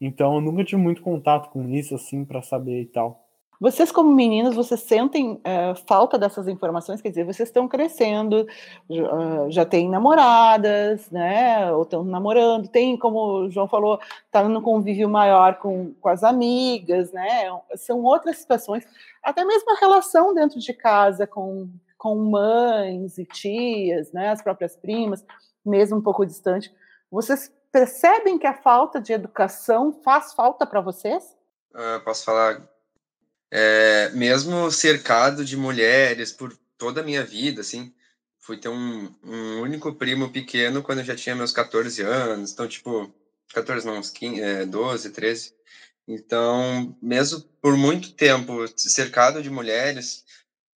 [0.00, 3.25] Então, eu nunca tive muito contato com isso, assim, para saber e tal.
[3.60, 7.00] Vocês, como meninos, vocês sentem uh, falta dessas informações?
[7.00, 8.46] Quer dizer, vocês estão crescendo,
[8.90, 11.72] uh, já têm namoradas, né?
[11.72, 13.98] Ou estão namorando, tem, como o João falou,
[14.30, 17.48] tá no convívio maior com, com as amigas, né?
[17.76, 18.86] São outras situações,
[19.22, 24.30] até mesmo a relação dentro de casa com, com mães e tias, né?
[24.30, 25.24] As próprias primas,
[25.64, 26.70] mesmo um pouco distante.
[27.10, 31.34] Vocês percebem que a falta de educação faz falta para vocês?
[31.74, 32.75] Uh, posso falar
[33.50, 37.92] é, mesmo cercado de mulheres por toda a minha vida, assim,
[38.40, 42.68] fui ter um, um único primo pequeno quando eu já tinha meus 14 anos, então,
[42.68, 43.12] tipo,
[43.52, 45.52] 14 não, uns 15, é, 12, 13.
[46.08, 50.24] Então, mesmo por muito tempo cercado de mulheres,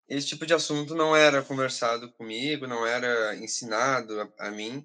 [0.09, 4.85] esse tipo de assunto não era conversado comigo, não era ensinado a, a mim,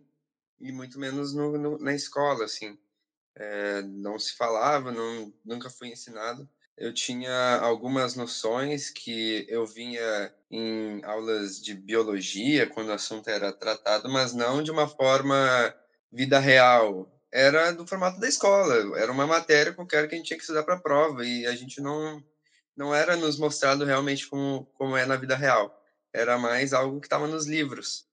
[0.60, 2.78] e muito menos no, no, na escola, assim.
[3.38, 6.48] É, não se falava, não, nunca fui ensinado
[6.82, 13.54] eu tinha algumas noções que eu vinha em aulas de biologia, quando o assunto era
[13.54, 15.72] tratado, mas não de uma forma
[16.12, 17.08] vida real.
[17.32, 20.64] Era do formato da escola, era uma matéria qualquer que a gente tinha que estudar
[20.64, 22.20] para a prova, e a gente não,
[22.76, 25.74] não era nos mostrado realmente como, como é na vida real.
[26.14, 28.06] Era mais algo que estava nos livros.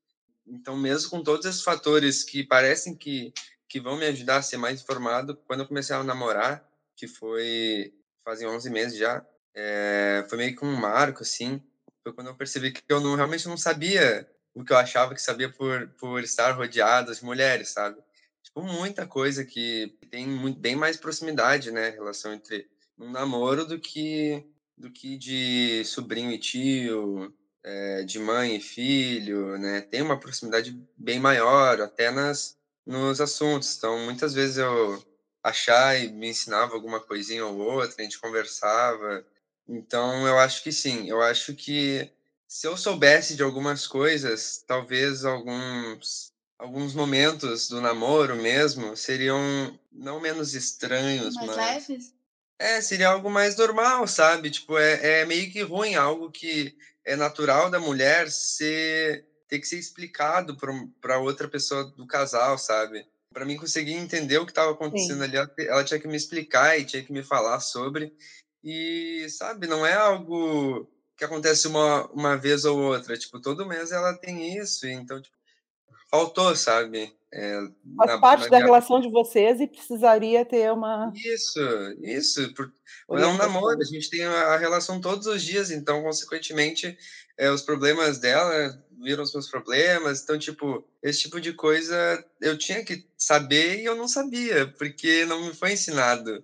[0.47, 3.33] Então, mesmo com todos esses fatores que parecem que,
[3.69, 6.63] que vão me ajudar a ser mais informado, quando eu comecei a namorar,
[6.97, 7.93] que foi
[8.29, 9.25] fazem 11 meses já.
[9.55, 11.63] É, foi meio que um marco, assim.
[12.03, 15.23] Foi quando eu percebi que eu não, realmente não sabia o que eu achava que
[15.23, 17.97] sabia por, por estar rodeado de mulheres, sabe?
[18.43, 21.89] Tipo, muita coisa que tem muito, bem mais proximidade, né?
[21.89, 24.45] Relação entre um namoro do que,
[24.77, 29.81] do que de sobrinho e tio, é, de mãe e filho, né?
[29.81, 33.77] Tem uma proximidade bem maior, até nas, nos assuntos.
[33.79, 35.03] Então, muitas vezes eu
[35.49, 39.25] achar e me ensinava alguma coisinha ou outra, a gente conversava.
[39.69, 42.09] Então, eu acho que sim, eu acho que
[42.49, 50.19] se eu soubesse de algumas coisas, talvez alguns alguns momentos do namoro mesmo seriam não
[50.21, 52.13] menos estranhos, Mais mas leves?
[52.59, 54.51] é, seria algo mais normal, sabe?
[54.51, 59.67] Tipo, é, é meio que ruim, algo que é natural da mulher ser ter que
[59.67, 60.55] ser explicado
[61.01, 63.07] para outra pessoa do casal, sabe?
[63.39, 65.23] Para mim conseguir entender o que estava acontecendo Sim.
[65.23, 68.13] ali, ela, ela tinha que me explicar e tinha que me falar sobre.
[68.65, 73.17] E, sabe, não é algo que acontece uma, uma vez ou outra.
[73.17, 75.38] Tipo, todo mês ela tem isso, então, tipo,
[76.11, 77.13] faltou, sabe?
[77.33, 77.61] É,
[77.97, 81.61] Faz na- parte na da minha- relação de vocês e precisaria ter uma Isso,
[82.03, 82.55] isso.
[82.55, 82.73] Por...
[83.11, 86.97] É um namoro, a gente tem a relação todos os dias, então, consequentemente,
[87.37, 90.23] é, os problemas dela viram os meus problemas.
[90.23, 95.25] Então, tipo, esse tipo de coisa eu tinha que saber e eu não sabia, porque
[95.27, 96.43] não me foi ensinado.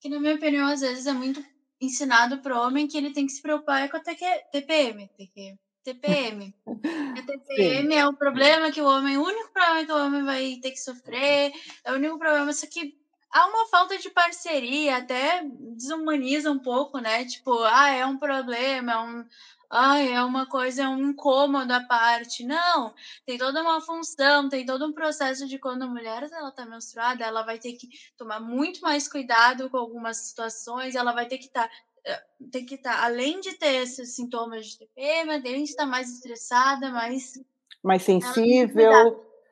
[0.00, 1.42] Que, na minha opinião, às vezes é muito
[1.80, 5.08] ensinado pro homem que ele tem que se preocupar com a TQ TPM.
[5.16, 6.52] TQ TPM.
[6.66, 10.58] A TPM é o problema que o homem, o único problema que o homem vai
[10.60, 11.52] ter que sofrer,
[11.84, 12.98] é o único problema, só que
[13.30, 17.24] há uma falta de parceria, até desumaniza um pouco, né?
[17.24, 19.24] Tipo, ah, é um problema, é um.
[19.68, 22.44] Ah, é uma coisa, é um incômodo à parte.
[22.44, 22.94] Não,
[23.24, 27.24] tem toda uma função, tem todo um processo de quando a mulher ela tá menstruada,
[27.24, 31.46] ela vai ter que tomar muito mais cuidado com algumas situações, ela vai ter que
[31.46, 31.68] estar
[32.52, 36.90] tem que estar, além de ter esses sintomas de TPM, além de estar mais estressada,
[36.90, 37.32] mais.
[37.82, 38.92] mais sensível,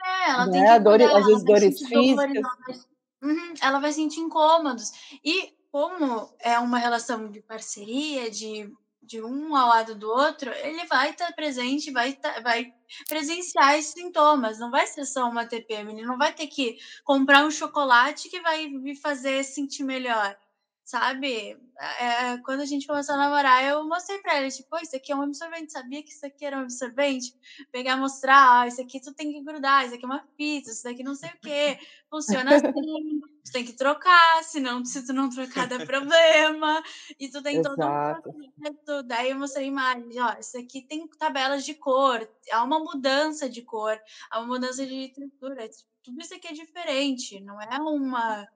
[0.05, 2.37] É, ela Né, tem que dores- cuidar, às vezes ela vai dores sentir dores, físicas.
[2.37, 2.85] ela vai-
[3.23, 4.91] Uhum, ela vai sentir incômodos.
[5.25, 8.71] E como é uma relação de parceria, de,
[9.03, 12.73] de um ao lado do outro, ele vai estar presente, vai, tá- vai
[13.09, 14.59] presenciar esses sintomas.
[14.59, 18.41] Não vai ser só uma TPM, ele não vai ter que comprar um chocolate que
[18.41, 20.37] vai me fazer sentir melhor.
[20.85, 21.57] Sabe?
[21.99, 25.11] É, quando a gente começou a namorar, eu mostrei pra ele, tipo, "Pô, isso aqui
[25.13, 27.35] é um absorvente, sabia que isso aqui era um absorvente?
[27.73, 30.85] Pegar, mostrar, ah, isso aqui tu tem que grudar, isso aqui é uma fita, isso
[30.85, 31.79] daqui não sei o quê.
[32.11, 36.83] Funciona assim, tu tem que trocar, senão se tu não trocar dá problema.
[37.19, 39.03] E tu tem todo um processo.
[39.07, 43.63] Daí eu mostrei imagens, ó, isso aqui tem tabelas de cor, há uma mudança de
[43.63, 43.99] cor,
[44.31, 45.69] há uma mudança de textura,
[46.03, 48.47] tudo isso aqui é diferente, não é uma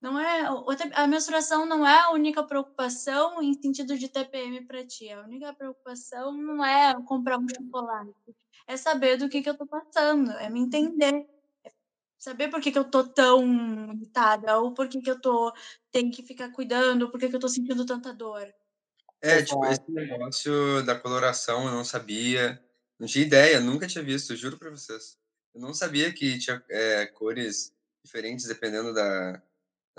[0.00, 0.46] não é
[0.94, 5.10] a menstruação não é a única preocupação em sentido de TPM para ti.
[5.10, 8.14] A única preocupação não é comprar um chocolate,
[8.66, 11.26] é saber do que que eu tô passando, é me entender,
[11.64, 11.72] é
[12.18, 13.44] saber por que que eu tô tão
[13.92, 15.52] irritada ou por que que eu tô
[15.90, 18.52] tenho que ficar cuidando, por que que eu tô sentindo tanta dor.
[19.22, 19.82] É, tipo, Exato.
[19.82, 22.62] esse negócio da coloração eu não sabia,
[22.98, 25.18] não tinha ideia, nunca tinha visto, juro pra vocês.
[25.54, 29.42] Eu não sabia que tinha é, cores diferentes dependendo da.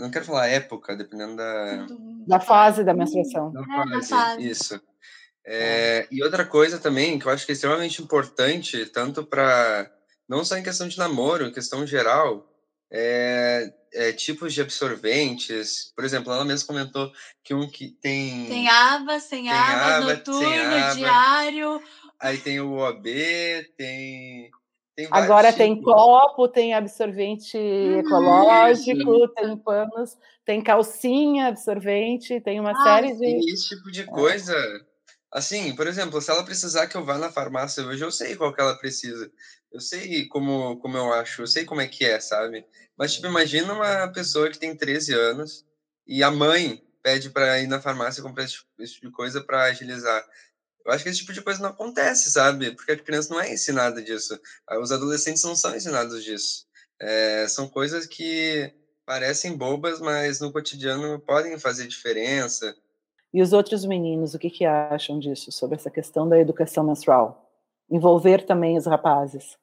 [0.02, 1.86] Eu não quero falar época, dependendo da,
[2.26, 3.52] da fase da menstruação.
[3.52, 4.10] da É, da fase.
[4.10, 4.50] fase.
[4.50, 4.82] Isso.
[5.46, 9.92] É, e outra coisa também que eu acho que é extremamente importante, tanto para.
[10.28, 12.50] Não só em questão de namoro, em questão geral,
[12.92, 15.94] é, é tipos de absorventes.
[15.96, 17.12] Por exemplo, ela mesma comentou
[17.44, 18.48] que um que tem.
[18.48, 20.96] Tem aba, sem Tem aba, aba, sem noturno, aba.
[20.96, 21.84] diário.
[22.20, 23.06] Aí tem o OAB,
[23.78, 24.50] tem.
[24.96, 25.94] Tem Agora vários tem tipos.
[25.94, 28.00] copo, tem absorvente Uhum.
[28.00, 33.26] ecológico, tem panos, tem calcinha absorvente, tem uma Ah, série de.
[33.26, 33.92] E esse tipo É.
[33.92, 34.56] de coisa.
[35.34, 38.54] Assim, por exemplo, se ela precisar que eu vá na farmácia hoje, eu sei qual
[38.54, 39.32] que ela precisa.
[39.72, 42.66] Eu sei como, como eu acho, eu sei como é que é, sabe?
[42.98, 45.66] Mas, tipo, imagina uma pessoa que tem 13 anos
[46.06, 48.58] e a mãe pede para ir na farmácia comprar esse
[48.94, 50.22] tipo de coisa para agilizar.
[50.86, 52.72] Eu acho que esse tipo de coisa não acontece, sabe?
[52.72, 54.40] Porque a criança não é ensinada disso.
[54.68, 56.66] Ah, Os adolescentes não são ensinados disso.
[57.00, 58.74] É, são coisas que
[59.06, 62.76] parecem bobas, mas no cotidiano podem fazer diferença.
[63.34, 67.50] E os outros meninos, o que, que acham disso, sobre essa questão da educação menstrual?
[67.90, 69.58] Envolver também os rapazes.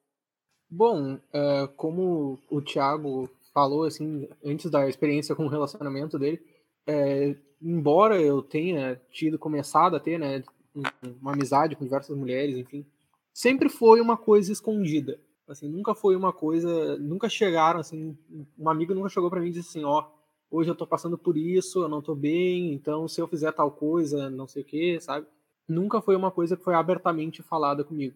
[0.70, 6.40] Bom, é, como o Thiago falou, assim, antes da experiência com o relacionamento dele,
[6.86, 10.42] é, embora eu tenha tido, começado a ter, né,
[10.74, 12.86] uma amizade com diversas mulheres, enfim,
[13.32, 15.20] sempre foi uma coisa escondida.
[15.48, 18.16] Assim, nunca foi uma coisa, nunca chegaram, assim,
[18.56, 20.04] uma amiga nunca chegou para mim e disse assim, ó,
[20.50, 23.70] hoje eu tô passando por isso, eu não tô bem, então se eu fizer tal
[23.70, 25.26] coisa, não sei o que, sabe?
[25.66, 28.14] Nunca foi uma coisa que foi abertamente falada comigo.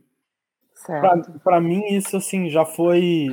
[0.74, 1.38] Certo.
[1.40, 3.28] Pra mim, isso, assim, já foi.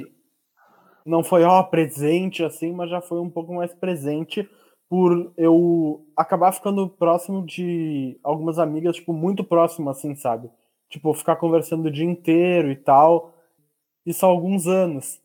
[1.05, 4.47] Não foi, ó, presente, assim, mas já foi um pouco mais presente
[4.89, 10.49] por eu acabar ficando próximo de algumas amigas, tipo, muito próximo, assim, sabe?
[10.89, 13.33] Tipo, ficar conversando o dia inteiro e tal.
[14.05, 15.21] Isso há alguns anos.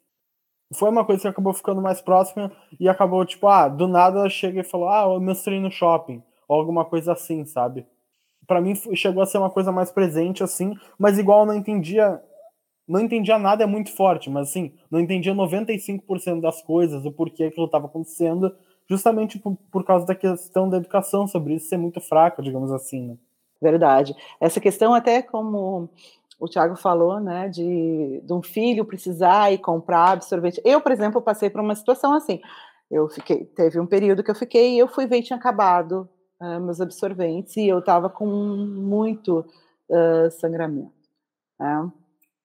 [0.74, 4.60] Foi uma coisa que acabou ficando mais próxima e acabou, tipo, ah, do nada chega
[4.60, 6.22] e falou, ah, eu menstruei no shopping.
[6.48, 7.86] Ou alguma coisa assim, sabe?
[8.46, 12.20] para mim chegou a ser uma coisa mais presente assim, mas igual eu não entendia
[12.86, 17.44] não entendia nada é muito forte, mas assim, não entendia 95% das coisas, o porquê
[17.44, 18.54] aquilo estava acontecendo,
[18.88, 23.08] justamente por, por causa da questão da educação sobre isso ser muito fraca, digamos assim.
[23.08, 23.16] Né?
[23.60, 24.14] Verdade.
[24.40, 25.88] Essa questão até como
[26.38, 30.60] o Thiago falou, né, de, de um filho precisar ir comprar absorvente.
[30.64, 32.40] Eu, por exemplo, passei por uma situação assim.
[32.90, 36.08] Eu fiquei, teve um período que eu fiquei e eu fui ver tinha acabado
[36.40, 39.44] uh, meus absorventes e eu estava com muito
[39.88, 40.92] uh, sangramento.
[41.58, 41.90] Né?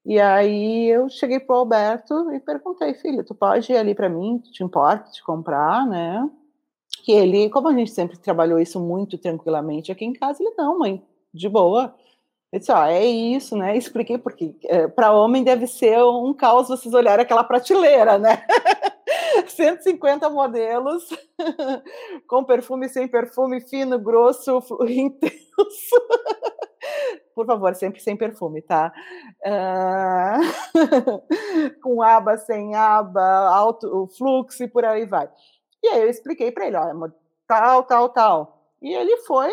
[0.06, 4.40] E aí eu cheguei pro Alberto e perguntei, filho, tu pode ir ali para mim,
[4.40, 6.30] te importa de comprar, né?
[7.04, 10.80] Que ele, como a gente sempre trabalhou isso muito tranquilamente aqui em casa, ele não,
[10.80, 11.94] mãe, de boa.
[12.52, 13.78] Eu disse, ó, é isso, né?
[13.78, 18.44] Expliquei porque é, para homem deve ser um caos vocês olharem aquela prateleira, né?
[19.48, 21.08] 150 modelos
[22.28, 25.96] com perfume, sem perfume, fino, grosso, intenso
[27.40, 28.92] por favor, sempre sem perfume, tá?
[29.46, 30.42] Uh...
[31.82, 35.30] com aba, sem aba, alto, fluxo e por aí vai.
[35.82, 37.14] E aí eu expliquei para ele, olha,
[37.48, 38.62] tal, tal, tal.
[38.82, 39.50] E ele foi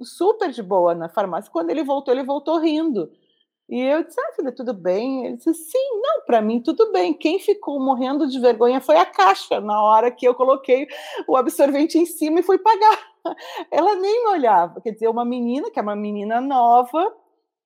[0.00, 1.50] super de boa na farmácia.
[1.50, 3.10] Quando ele voltou, ele voltou rindo.
[3.68, 5.26] E eu disse, ah, filha, tudo bem?
[5.26, 7.12] Ele disse, sim, não, para mim tudo bem.
[7.12, 10.86] Quem ficou morrendo de vergonha foi a caixa, na hora que eu coloquei
[11.26, 13.15] o absorvente em cima e fui pagar.
[13.70, 14.80] Ela nem me olhava.
[14.80, 17.14] Quer dizer, uma menina, que é uma menina nova,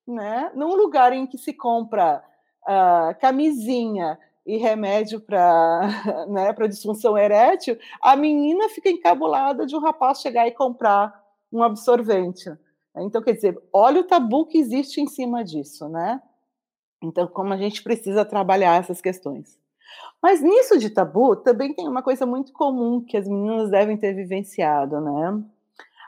[0.07, 2.23] né, num lugar em que se compra
[2.63, 10.21] uh, camisinha e remédio para né, disfunção erétil, a menina fica encabulada de um rapaz
[10.21, 12.51] chegar e comprar um absorvente.
[12.97, 16.21] Então, quer dizer, olha o tabu que existe em cima disso, né?
[17.03, 19.60] Então, como a gente precisa trabalhar essas questões.
[20.23, 24.13] Mas nisso de tabu, também tem uma coisa muito comum que as meninas devem ter
[24.13, 25.43] vivenciado, né?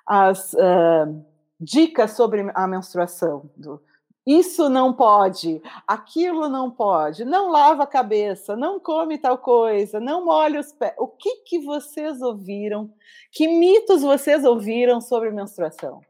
[0.07, 1.25] As uh,
[1.59, 3.51] dicas sobre a menstruação.
[3.57, 3.81] Do,
[4.27, 10.25] isso não pode, aquilo não pode, não lava a cabeça, não come tal coisa, não
[10.25, 10.95] molhe os pés.
[10.97, 12.88] O que, que vocês ouviram?
[13.33, 16.01] Que mitos vocês ouviram sobre menstruação?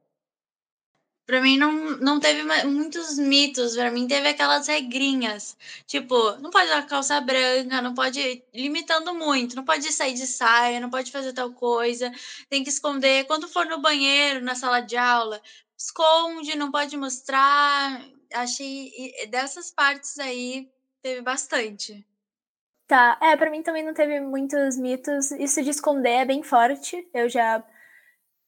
[1.33, 5.57] Pra mim não, não teve muitos mitos, pra mim teve aquelas regrinhas.
[5.87, 8.45] Tipo, não pode usar calça branca, não pode.
[8.53, 12.13] limitando muito, não pode sair de saia, não pode fazer tal coisa,
[12.51, 13.25] tem que esconder.
[13.25, 15.41] Quando for no banheiro, na sala de aula,
[15.75, 18.05] esconde, não pode mostrar.
[18.35, 18.93] Achei.
[19.31, 20.69] Dessas partes aí
[21.01, 22.07] teve bastante.
[22.87, 25.31] Tá, é, pra mim também não teve muitos mitos.
[25.31, 27.09] Isso de esconder é bem forte.
[27.15, 27.65] Eu já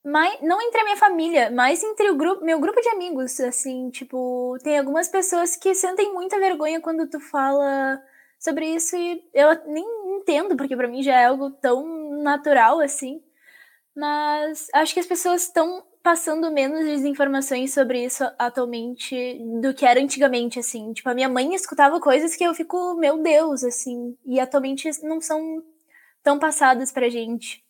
[0.04, 3.88] mas não entre a minha família, mas entre o grupo, meu grupo de amigos, assim,
[3.90, 8.02] tipo, tem algumas pessoas que sentem muita vergonha quando tu fala
[8.38, 9.84] sobre isso e eu nem
[10.18, 13.22] entendo, porque para mim já é algo tão natural assim.
[13.96, 20.00] Mas acho que as pessoas estão passando menos desinformações sobre isso atualmente do que era
[20.00, 20.92] antigamente, assim.
[20.92, 25.20] Tipo, a minha mãe escutava coisas que eu fico, meu Deus, assim, e atualmente não
[25.20, 25.62] são
[26.22, 27.63] tão passadas pra gente.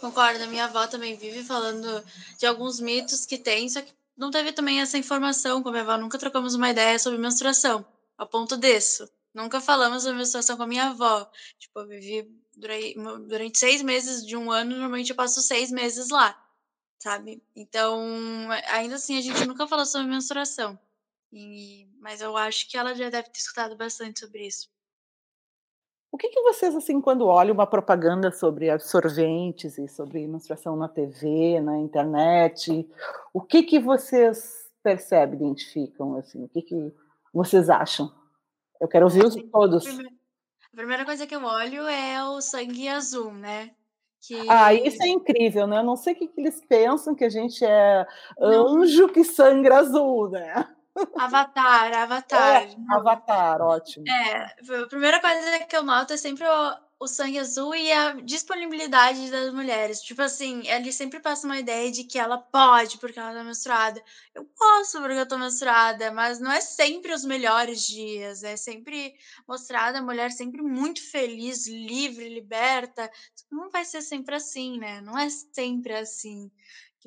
[0.00, 2.04] Concordo, minha avó também vive falando
[2.38, 5.84] de alguns mitos que tem, só que não teve também essa informação com a minha
[5.84, 9.08] avó, nunca trocamos uma ideia sobre menstruação, a ponto disso.
[9.34, 11.30] Nunca falamos sobre menstruação com a minha avó.
[11.58, 12.94] Tipo, eu vivi durante,
[13.28, 16.36] durante seis meses de um ano, normalmente eu passo seis meses lá,
[16.98, 17.42] sabe?
[17.54, 20.78] Então, ainda assim, a gente nunca falou sobre menstruação.
[21.32, 24.68] E, mas eu acho que ela já deve ter escutado bastante sobre isso.
[26.10, 30.88] O que, que vocês, assim, quando olham uma propaganda sobre absorventes e sobre menstruação na
[30.88, 32.88] TV, na internet,
[33.32, 36.94] o que que vocês percebem, identificam, assim, o que que
[37.32, 38.10] vocês acham?
[38.80, 39.86] Eu quero ouvir os todos.
[39.86, 43.70] A primeira coisa que eu olho é o sangue azul, né?
[44.20, 44.48] Que...
[44.48, 45.78] Ah, isso é incrível, né?
[45.78, 48.06] Eu não sei o que, que eles pensam que a gente é
[48.40, 49.12] anjo não.
[49.12, 50.66] que sangra azul, né?
[51.16, 52.62] Avatar, Avatar.
[52.62, 54.04] É, avatar, ótimo.
[54.08, 58.14] É, a primeira coisa que eu noto é sempre o, o sangue azul e a
[58.14, 60.00] disponibilidade das mulheres.
[60.02, 64.02] Tipo assim, ele sempre passa uma ideia de que ela pode porque ela tá menstruada.
[64.34, 68.42] Eu posso porque eu tô menstruada, mas não é sempre os melhores dias.
[68.42, 69.14] É sempre
[69.46, 73.10] mostrada a mulher sempre muito feliz, livre, liberta.
[73.50, 75.00] Não vai ser sempre assim, né?
[75.00, 76.50] Não é sempre assim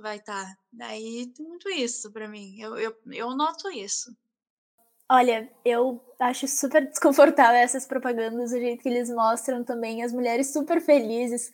[0.01, 0.43] vai estar.
[0.43, 0.57] Tá.
[0.73, 2.59] Daí tem muito isso para mim.
[2.59, 4.11] Eu, eu, eu noto isso.
[5.09, 10.53] Olha, eu acho super desconfortável essas propagandas, o jeito que eles mostram também as mulheres
[10.53, 11.51] super felizes,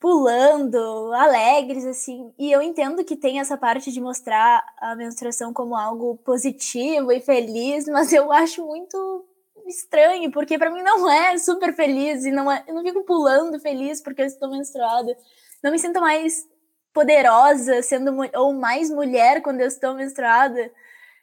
[0.00, 2.34] pulando, alegres, assim.
[2.36, 7.20] E eu entendo que tem essa parte de mostrar a menstruação como algo positivo e
[7.20, 9.24] feliz, mas eu acho muito
[9.68, 13.60] estranho, porque para mim não é super feliz e não é, eu não fico pulando
[13.60, 15.16] feliz porque eu estou menstruada.
[15.62, 16.48] Não me sinto mais
[16.92, 20.70] poderosa, sendo ou mais mulher quando eu estou menstruada.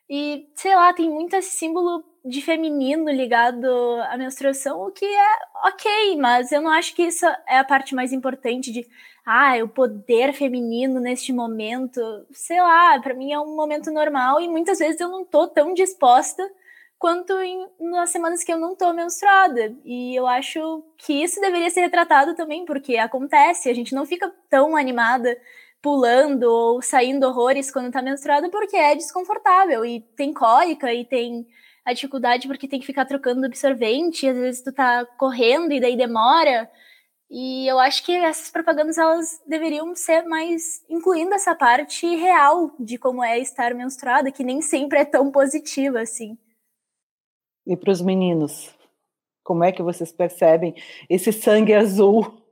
[0.10, 3.68] E, sei lá, tem muito esse símbolo de feminino ligado
[4.10, 5.28] à menstruação, o que é
[5.68, 8.86] ok, mas eu não acho que isso é a parte mais importante de,
[9.26, 12.02] ah, o poder feminino neste momento.
[12.32, 15.74] Sei lá, para mim é um momento normal e muitas vezes eu não tô tão
[15.74, 16.44] disposta
[17.06, 19.76] quanto em, nas semanas que eu não tô menstruada.
[19.86, 24.34] E eu acho que isso deveria ser retratado também, porque acontece, a gente não fica
[24.50, 25.38] tão animada
[25.84, 31.46] pulando ou saindo horrores quando tá menstruada porque é desconfortável e tem cólica e tem
[31.86, 35.80] a dificuldade porque tem que ficar trocando absorvente, e às vezes tu tá correndo e
[35.80, 36.68] daí demora.
[37.30, 42.98] E eu acho que essas propagandas elas deveriam ser mais incluindo essa parte real de
[42.98, 46.36] como é estar menstruada, que nem sempre é tão positiva assim.
[47.66, 48.70] E para os meninos,
[49.44, 50.76] como é que vocês percebem
[51.10, 52.46] esse sangue azul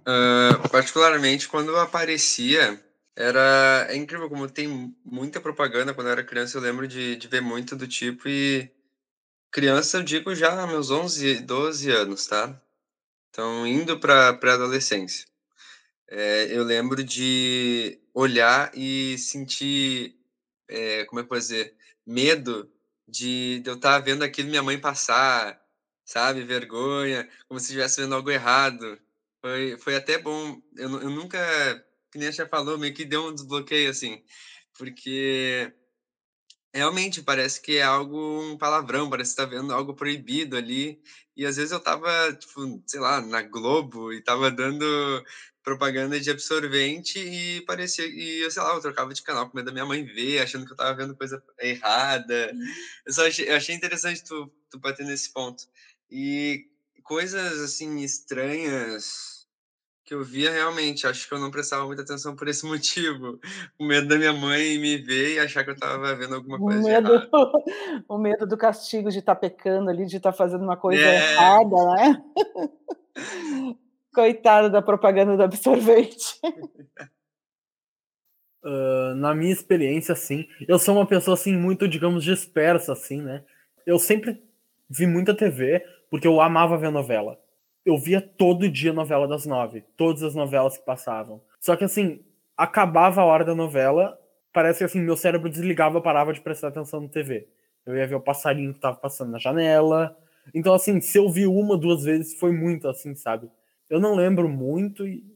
[0.00, 2.82] Uh, particularmente quando aparecia,
[3.16, 5.94] era é incrível como tem muita propaganda.
[5.94, 8.28] Quando eu era criança, eu lembro de, de ver muito do tipo.
[8.28, 8.70] E
[9.50, 12.60] criança, eu digo já meus 11, 12 anos, tá?
[13.30, 15.26] Então, indo para pré-adolescência.
[16.08, 20.16] É, eu lembro de olhar e sentir,
[20.68, 21.74] é, como é que eu posso dizer,
[22.04, 22.70] medo
[23.10, 25.60] de, de eu estar tá vendo aquilo minha mãe passar,
[26.04, 26.44] sabe?
[26.44, 29.00] Vergonha, como se estivesse vendo algo errado.
[29.40, 30.60] Foi, foi até bom.
[30.76, 31.38] Eu, eu nunca,
[32.12, 34.22] que nem a já falou, meio que deu um desbloqueio, assim.
[34.78, 35.72] Porque
[36.74, 41.00] realmente parece que é algo, um palavrão, parece que tá vendo algo proibido ali.
[41.36, 44.84] E às vezes eu tava, tipo, sei lá, na Globo e tava dando
[45.70, 49.66] propaganda de absorvente e parecia, e eu sei lá, eu trocava de canal com medo
[49.66, 52.52] da minha mãe ver, achando que eu tava vendo coisa errada.
[53.06, 55.64] Eu só achei, eu achei interessante tu, tu bater nesse ponto.
[56.10, 56.66] E
[57.04, 59.46] coisas assim estranhas
[60.04, 63.38] que eu via realmente, acho que eu não prestava muita atenção por esse motivo.
[63.78, 66.80] O medo da minha mãe me ver e achar que eu estava vendo alguma coisa
[66.80, 67.30] o medo, errada.
[68.08, 71.00] O medo do castigo de estar tá pecando ali, de estar tá fazendo uma coisa
[71.00, 71.32] é.
[71.32, 72.24] errada, né?
[74.12, 76.40] Coitado da propaganda do absorvente.
[78.62, 83.44] Uh, na minha experiência, assim, eu sou uma pessoa assim muito, digamos, dispersa, assim, né?
[83.86, 84.42] Eu sempre
[84.88, 87.38] vi muita TV, porque eu amava ver novela.
[87.86, 91.40] Eu via todo dia novela das nove, todas as novelas que passavam.
[91.60, 92.20] Só que assim,
[92.56, 94.18] acabava a hora da novela,
[94.52, 97.48] parece que assim, meu cérebro desligava, parava de prestar atenção na TV.
[97.86, 100.16] Eu ia ver o passarinho que tava passando na janela.
[100.54, 103.50] Então, assim, se eu vi uma, duas vezes, foi muito assim, sabe?
[103.90, 105.28] Eu não lembro muito e.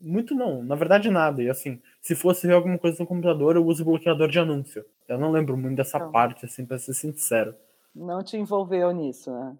[0.00, 1.42] Muito não, na verdade nada.
[1.42, 4.84] E assim, se fosse ver alguma coisa no computador, eu uso bloqueador de anúncio.
[5.08, 6.12] Eu não lembro muito dessa não.
[6.12, 7.54] parte, assim, pra ser sincero.
[7.94, 9.56] Não te envolveu nisso, né?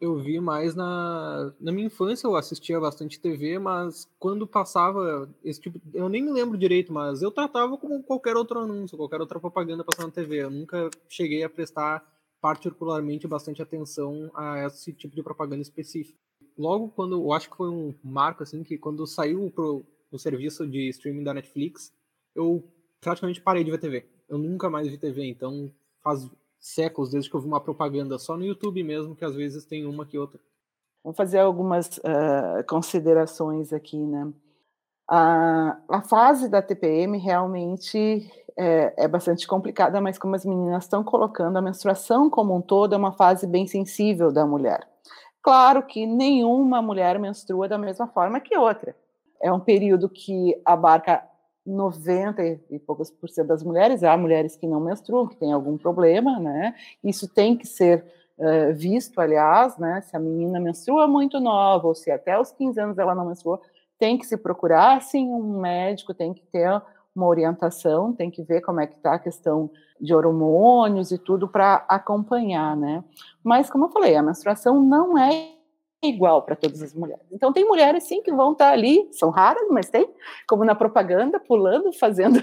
[0.00, 5.60] eu vi mais na, na minha infância, eu assistia bastante TV, mas quando passava esse
[5.60, 5.80] tipo.
[5.92, 9.84] Eu nem me lembro direito, mas eu tratava como qualquer outro anúncio, qualquer outra propaganda
[9.84, 10.44] passando na TV.
[10.44, 12.04] Eu nunca cheguei a prestar
[12.40, 16.18] particularmente bastante atenção a esse tipo de propaganda específica.
[16.58, 17.22] Logo quando.
[17.22, 21.22] Eu acho que foi um marco, assim, que quando saiu pro, o serviço de streaming
[21.22, 21.92] da Netflix,
[22.34, 22.64] eu
[23.00, 24.06] praticamente parei de ver TV.
[24.28, 25.70] Eu nunca mais vi TV, então
[26.02, 26.28] faz
[26.58, 29.86] séculos desde que eu vi uma propaganda só no YouTube mesmo, que às vezes tem
[29.86, 30.40] uma que outra.
[31.04, 34.32] Vamos fazer algumas uh, considerações aqui, né?
[35.08, 41.02] A, a fase da TPM realmente é, é, bastante complicada, mas como as meninas estão
[41.02, 44.86] colocando, a menstruação como um todo é uma fase bem sensível da mulher.
[45.48, 48.94] Claro que nenhuma mulher menstrua da mesma forma que outra.
[49.40, 51.26] É um período que abarca
[51.64, 55.78] 90 e poucos por cento das mulheres, há mulheres que não menstruam, que têm algum
[55.78, 56.74] problema, né?
[57.02, 58.04] Isso tem que ser
[58.36, 60.02] uh, visto, aliás, né?
[60.02, 63.58] Se a menina menstrua muito nova, ou se até os 15 anos ela não menstrua,
[63.98, 66.78] tem que se procurar, sim, um médico, tem que ter
[67.18, 71.48] uma orientação, tem que ver como é que está a questão de hormônios e tudo
[71.48, 73.04] para acompanhar, né?
[73.42, 75.58] Mas, como eu falei, a menstruação não é
[76.02, 77.26] igual para todas as mulheres.
[77.32, 80.08] Então tem mulheres sim que vão estar tá ali, são raras, mas tem,
[80.48, 82.40] como na propaganda, pulando, fazendo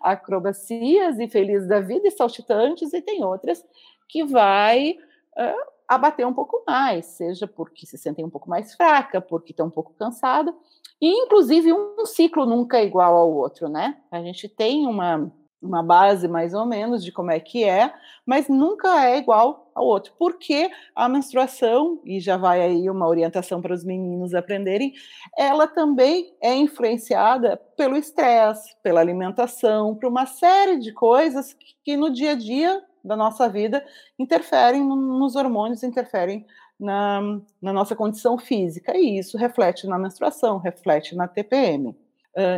[0.00, 3.64] acrobacias e felizes da vida e saltitantes, e tem outras
[4.08, 4.96] que vai
[5.36, 9.66] uh, abater um pouco mais, seja porque se sentem um pouco mais fraca, porque estão
[9.66, 10.54] um pouco cansada,
[11.00, 13.96] e inclusive um ciclo nunca é igual ao outro, né?
[14.10, 17.94] A gente tem uma uma base mais ou menos de como é que é,
[18.26, 23.62] mas nunca é igual ao outro, porque a menstruação, e já vai aí uma orientação
[23.62, 24.92] para os meninos aprenderem,
[25.38, 32.10] ela também é influenciada pelo estresse, pela alimentação, por uma série de coisas que no
[32.10, 33.84] dia a dia da nossa vida
[34.18, 36.46] interferem nos hormônios, interferem
[36.78, 37.20] na,
[37.60, 41.96] na nossa condição física, e isso reflete na menstruação, reflete na TPM.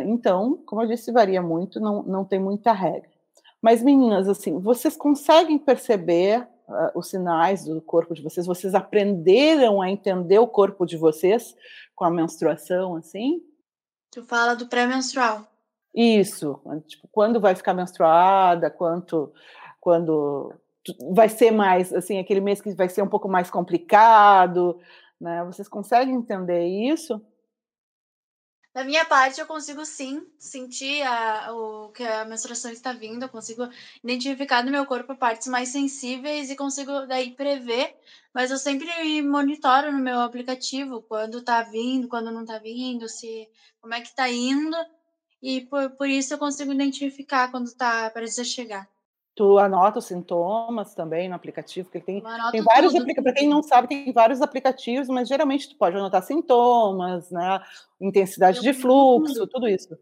[0.07, 3.11] Então, como eu disse, varia muito, não, não tem muita regra.
[3.65, 8.47] Mas, meninas, assim, vocês conseguem perceber uh, os sinais do corpo de vocês?
[8.47, 11.57] Vocês aprenderam a entender o corpo de vocês
[11.95, 13.41] com a menstruação, assim?
[14.13, 15.47] Tu fala do pré-menstrual.
[15.95, 19.33] Isso, tipo, quando vai ficar menstruada, quanto,
[19.85, 20.51] quando
[21.13, 24.81] vai ser mais, assim, aquele mês que vai ser um pouco mais complicado,
[25.21, 25.45] né?
[25.45, 27.21] Vocês conseguem entender isso?
[28.73, 33.29] Da minha parte, eu consigo sim sentir a, o que a menstruação está vindo, eu
[33.29, 33.69] consigo
[34.03, 37.97] identificar no meu corpo partes mais sensíveis e consigo daí prever,
[38.35, 43.49] mas eu sempre monitoro no meu aplicativo quando está vindo, quando não está vindo, se
[43.81, 44.77] como é que está indo,
[45.41, 48.89] e por, por isso eu consigo identificar quando está para chegar.
[49.35, 52.23] Tu anota os sintomas também no aplicativo, porque tem,
[52.53, 53.25] tem vários aplicativos.
[53.25, 57.61] Para quem não sabe, tem vários aplicativos, mas geralmente tu pode anotar sintomas, né?
[58.01, 59.99] Intensidade de fluxo, tudo isso.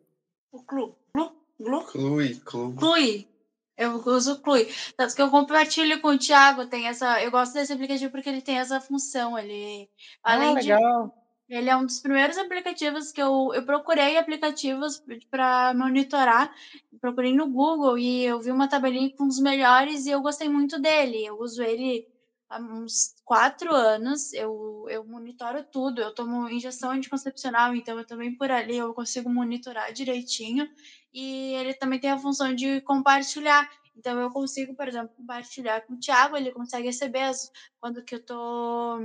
[0.52, 0.94] O Clu.
[1.14, 1.32] Clu?
[1.56, 1.84] Clu?
[1.84, 2.74] Clui, Clui.
[2.74, 3.28] Clui.
[3.76, 4.68] Eu uso o Clui.
[4.96, 7.22] Tanto que eu compartilho com o Thiago, tem essa.
[7.22, 9.38] Eu gosto desse aplicativo porque ele tem essa função.
[9.38, 9.88] Ele.
[10.22, 11.06] Além ah, legal.
[11.06, 11.21] De,
[11.52, 16.50] ele é um dos primeiros aplicativos que eu, eu procurei aplicativos para monitorar.
[16.98, 20.80] Procurei no Google e eu vi uma tabelinha com os melhores e eu gostei muito
[20.80, 21.26] dele.
[21.26, 22.06] Eu uso ele
[22.48, 24.32] há uns quatro anos.
[24.32, 26.00] Eu, eu monitoro tudo.
[26.00, 30.66] Eu tomo injeção anticoncepcional, então eu também por ali eu consigo monitorar direitinho.
[31.12, 33.68] E ele também tem a função de compartilhar.
[33.94, 37.30] Então eu consigo, por exemplo, compartilhar com o Thiago, ele consegue receber
[37.78, 38.98] quando que eu tô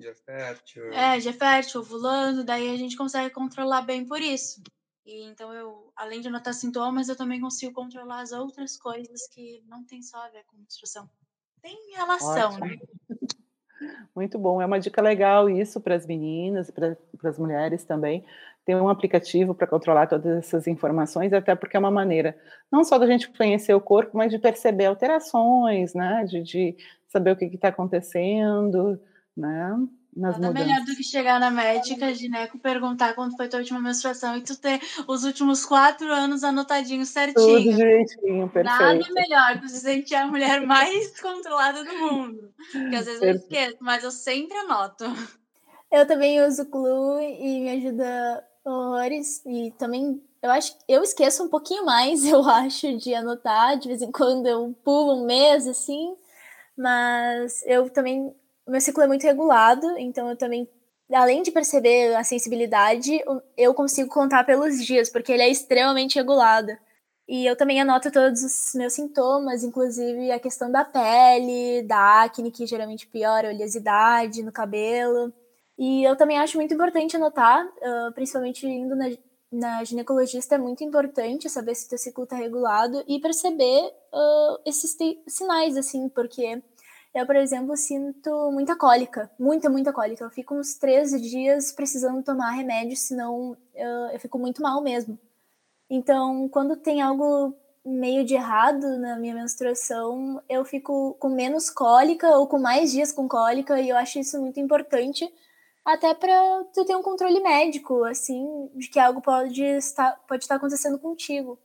[0.00, 0.92] Dia fértil.
[0.94, 4.62] É, dia fértil, ovulando, daí a gente consegue controlar bem por isso.
[5.04, 9.62] E então eu, além de anotar sintomas, eu também consigo controlar as outras coisas que
[9.68, 11.06] não tem só a ver com menstruação.
[11.60, 12.66] Tem relação, Ótimo.
[12.66, 12.76] né?
[14.16, 18.24] Muito bom, é uma dica legal isso para as meninas e para as mulheres também.
[18.64, 22.38] Tem um aplicativo para controlar todas essas informações, até porque é uma maneira
[22.72, 26.24] não só da gente conhecer o corpo, mas de perceber alterações, né?
[26.24, 26.76] De, de
[27.06, 28.98] saber o que está acontecendo,
[29.36, 29.76] né?
[30.14, 30.66] Nas Nada mudanças.
[30.66, 34.56] melhor do que chegar na médica, gineco, perguntar quando foi tua última menstruação e tu
[34.56, 37.62] ter os últimos quatro anos anotadinhos certinho.
[37.62, 38.64] Tudo direitinho, perfeito.
[38.64, 42.52] Nada melhor, tu se sentir a mulher mais controlada do mundo.
[42.72, 43.24] Porque às vezes perfeito.
[43.24, 45.04] eu esqueço, mas eu sempre anoto.
[45.92, 49.44] Eu também uso o Clue e me ajuda horrores.
[49.46, 53.78] E também eu acho eu esqueço um pouquinho mais, eu acho, de anotar.
[53.78, 56.16] De vez em quando eu pulo um mês assim.
[56.76, 58.34] Mas eu também
[58.70, 60.68] meu ciclo é muito regulado, então eu também,
[61.12, 63.22] além de perceber a sensibilidade,
[63.56, 66.76] eu consigo contar pelos dias, porque ele é extremamente regulado.
[67.28, 72.50] E eu também anoto todos os meus sintomas, inclusive a questão da pele, da acne,
[72.50, 75.32] que geralmente piora, a oleosidade no cabelo.
[75.78, 79.10] E eu também acho muito importante anotar, uh, principalmente indo na,
[79.50, 84.60] na, ginecologista, é muito importante saber se o teu ciclo está regulado e perceber uh,
[84.66, 84.96] esses
[85.28, 86.60] sinais, assim, porque
[87.14, 90.24] eu, por exemplo, sinto muita cólica, muita, muita cólica.
[90.24, 95.18] Eu fico uns 13 dias precisando tomar remédio, senão eu, eu fico muito mal mesmo.
[95.88, 97.54] Então, quando tem algo
[97.84, 103.10] meio de errado na minha menstruação, eu fico com menos cólica ou com mais dias
[103.10, 105.28] com cólica, e eu acho isso muito importante,
[105.84, 110.56] até para tu ter um controle médico, assim, de que algo pode estar, pode estar
[110.56, 111.58] acontecendo contigo.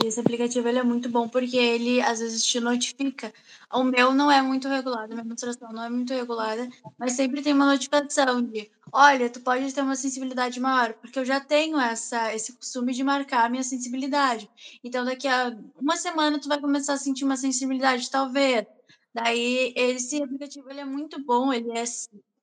[0.00, 3.32] E esse aplicativo ele é muito bom porque ele às vezes te notifica.
[3.72, 7.52] O meu não é muito regulado, minha menstruação não é muito regulada, mas sempre tem
[7.52, 12.32] uma notificação de, olha, tu pode ter uma sensibilidade maior, porque eu já tenho essa
[12.32, 14.48] esse costume de marcar a minha sensibilidade.
[14.84, 18.66] Então daqui a uma semana tu vai começar a sentir uma sensibilidade, talvez.
[19.12, 21.84] Daí esse aplicativo ele é muito bom, ele é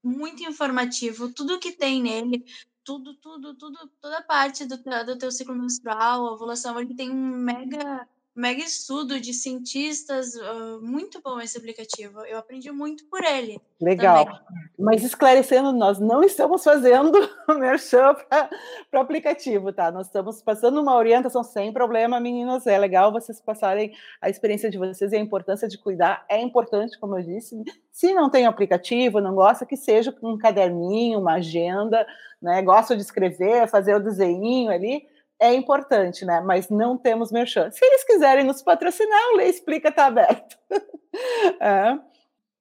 [0.04, 2.44] muito informativo, tudo que tem nele,
[2.86, 8.08] tudo, tudo, tudo, toda parte do, do teu ciclo menstrual, ovulação, ele tem um mega,
[8.36, 12.20] mega estudo de cientistas, uh, muito bom esse aplicativo.
[12.26, 13.60] Eu aprendi muito por ele.
[13.82, 14.26] Legal.
[14.26, 14.42] Também.
[14.78, 17.14] Mas esclarecendo, nós não estamos fazendo
[17.58, 18.50] merchan para
[18.94, 19.92] o aplicativo, tá?
[19.92, 22.68] Nós estamos passando uma orientação sem problema, meninas.
[22.68, 26.26] É legal vocês passarem a experiência de vocês e a importância de cuidar.
[26.30, 27.56] É importante, como eu disse.
[27.92, 32.06] Se não tem aplicativo, não gosta, que seja um caderninho, uma agenda
[32.46, 32.62] né?
[32.62, 35.04] Gosto de escrever, fazer o desenho ali,
[35.40, 36.42] é importante, né?
[36.42, 37.70] Mas não temos merchan.
[37.72, 40.58] Se eles quiserem nos patrocinar, o Lei Explica está aberto.
[41.60, 42.00] é.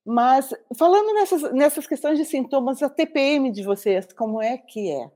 [0.04, 5.10] Mas falando nessas, nessas questões de sintomas, a TPM de vocês, como é que é?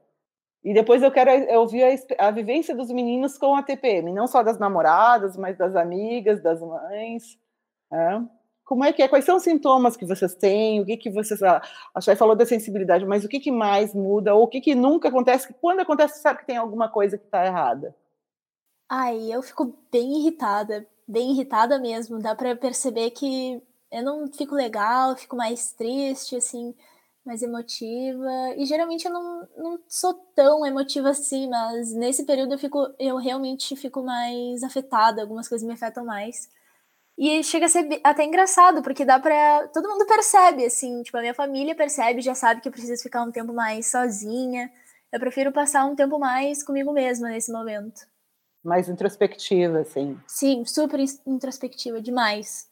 [0.64, 4.42] E depois eu quero ouvir a, a, vivência dos meninos com a TPM, não só
[4.42, 7.38] das namoradas, mas das amigas, das mães.
[7.92, 8.37] É.
[8.68, 9.08] como é que é?
[9.08, 10.82] Quais são os sintomas que vocês têm?
[10.82, 11.42] O que que vocês...
[11.42, 11.62] A
[12.02, 14.34] Chay falou da sensibilidade, mas o que que mais muda?
[14.34, 15.54] Ou o que que nunca acontece?
[15.58, 17.96] Quando acontece, você sabe que tem alguma coisa que está errada?
[18.86, 22.18] Ai, eu fico bem irritada, bem irritada mesmo.
[22.18, 26.74] Dá para perceber que eu não fico legal, fico mais triste, assim,
[27.24, 28.54] mais emotiva.
[28.54, 33.16] E geralmente eu não, não sou tão emotiva assim, mas nesse período eu fico, eu
[33.16, 36.50] realmente fico mais afetada, algumas coisas me afetam mais.
[37.18, 39.66] E chega a ser até engraçado, porque dá pra.
[39.68, 43.24] Todo mundo percebe, assim, tipo, a minha família percebe, já sabe que eu preciso ficar
[43.24, 44.70] um tempo mais sozinha.
[45.12, 48.06] Eu prefiro passar um tempo mais comigo mesma nesse momento.
[48.62, 50.16] Mais introspectiva, assim.
[50.28, 52.68] Sim, super introspectiva, demais.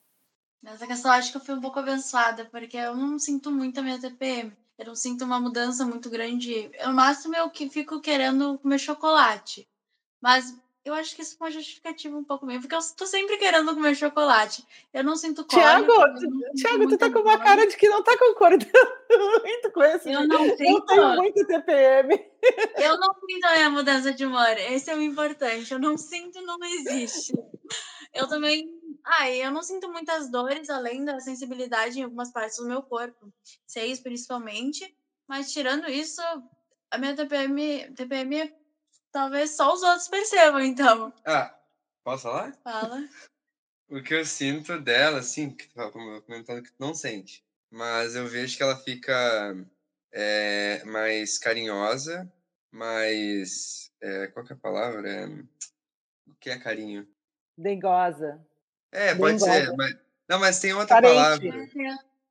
[0.63, 3.83] Nessa questão, acho que eu fui um pouco abençoada, porque eu não sinto muito a
[3.83, 4.53] minha TPM.
[4.79, 6.71] Eu não sinto uma mudança muito grande.
[6.85, 9.67] No máximo, eu que fico querendo comer chocolate.
[10.21, 10.55] Mas
[10.87, 13.75] eu acho que isso é uma justificativa um pouco mesmo, porque eu tô sempre querendo
[13.75, 14.65] comer chocolate.
[14.95, 15.83] Eu não sinto cólica.
[15.83, 18.71] Tiago, Tiago, tu tá com uma cara de que não tá concordando
[19.43, 20.09] muito com isso.
[20.09, 20.63] Eu não sinto.
[20.63, 22.15] Eu tenho muito TPM.
[22.77, 24.57] Eu não sinto a minha mudança de humor.
[24.59, 25.73] Esse é o importante.
[25.73, 27.33] Eu não sinto, não existe.
[28.15, 28.71] Eu também.
[29.19, 33.33] Ai, eu não sinto muitas dores, além da sensibilidade em algumas partes do meu corpo.
[33.67, 34.97] Seis, principalmente.
[35.27, 36.23] Mas tirando isso,
[36.93, 38.66] a minha TPM, TPM é
[39.17, 41.11] Talvez só os outros percebam, então.
[41.25, 41.59] Ah,
[42.05, 42.53] posso falar?
[42.63, 43.03] Fala.
[43.89, 45.91] O que eu sinto dela, assim, que tu
[46.27, 49.57] comentando que tu não sente, mas eu vejo que ela fica
[50.13, 52.31] é, mais carinhosa,
[52.69, 53.93] mais.
[54.01, 55.09] É, qual que é a palavra?
[55.09, 57.09] É, o que é carinho?
[57.57, 58.45] Dengosa.
[58.91, 59.53] É, pode Dengosa.
[59.53, 59.97] ser, mas.
[60.29, 61.15] Não, mas tem outra Carente.
[61.15, 61.69] palavra.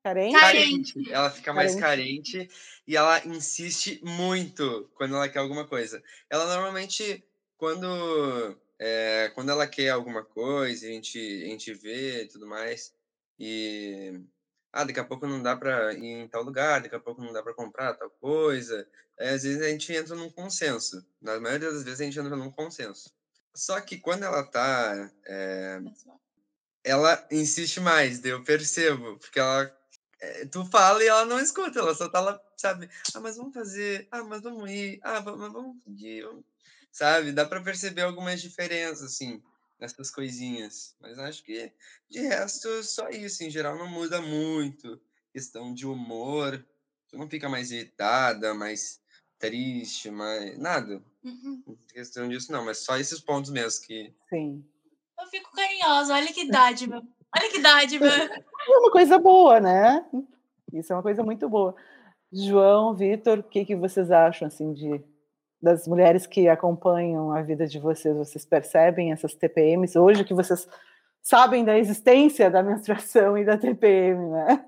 [0.06, 0.39] Carente?
[0.39, 1.12] Carente.
[1.12, 2.38] Ela fica mais Carente.
[2.38, 6.03] carente e ela insiste muito quando ela quer alguma coisa.
[6.30, 7.26] Ela normalmente,
[7.58, 12.93] quando, é, quando ela quer alguma coisa, a gente, a gente vê e tudo mais,
[13.39, 14.22] e.
[14.72, 17.34] Ah, daqui a pouco não dá pra ir em tal lugar, daqui a pouco não
[17.34, 18.88] dá pra comprar tal coisa.
[19.18, 21.03] É, às vezes a gente entra num consenso.
[21.20, 23.12] Na maioria das vezes a gente entra num consenso.
[23.56, 25.12] Só que quando ela tá.
[25.26, 25.80] é,
[26.84, 29.66] ela insiste mais, eu percebo, porque ela
[30.51, 32.89] tu fala e ela não escuta, ela só tá lá, sabe?
[33.13, 36.45] Ah, mas vamos fazer, ah, mas vamos ir, ah, mas vamos pedir, vamos-"
[36.95, 37.34] sabe?
[37.34, 39.43] Dá pra perceber algumas diferenças, assim,
[39.80, 40.95] nessas coisinhas.
[41.01, 41.72] Mas acho que,
[42.09, 44.99] de resto, só isso, em geral, não muda muito.
[45.34, 46.66] Questão de humor,
[47.09, 49.01] tu não fica mais irritada, mais
[49.38, 50.57] triste, mais.
[50.57, 51.03] Nada.
[51.22, 51.78] Uhum.
[51.89, 54.13] Questão disso, não, mas só esses pontos mesmo que.
[54.30, 54.66] Sim.
[55.20, 56.13] Eu fico carinhosa.
[56.13, 57.01] Olha que dádiva.
[57.36, 58.05] Olha que dádiva.
[58.07, 60.05] É uma coisa boa, né?
[60.73, 61.75] Isso é uma coisa muito boa.
[62.31, 65.01] João, Vitor, o que, que vocês acham assim de
[65.61, 68.15] das mulheres que acompanham a vida de vocês?
[68.15, 70.67] Vocês percebem essas TPMs hoje que vocês
[71.21, 74.63] sabem da existência da menstruação e da TPM, né?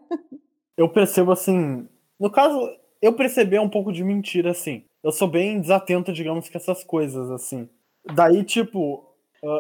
[0.76, 1.88] Eu percebo assim.
[2.20, 2.60] No caso,
[3.02, 4.84] eu percebi um pouco de mentira, assim.
[5.04, 7.70] Eu sou bem desatento, digamos, com essas coisas, assim.
[8.14, 9.07] Daí, tipo,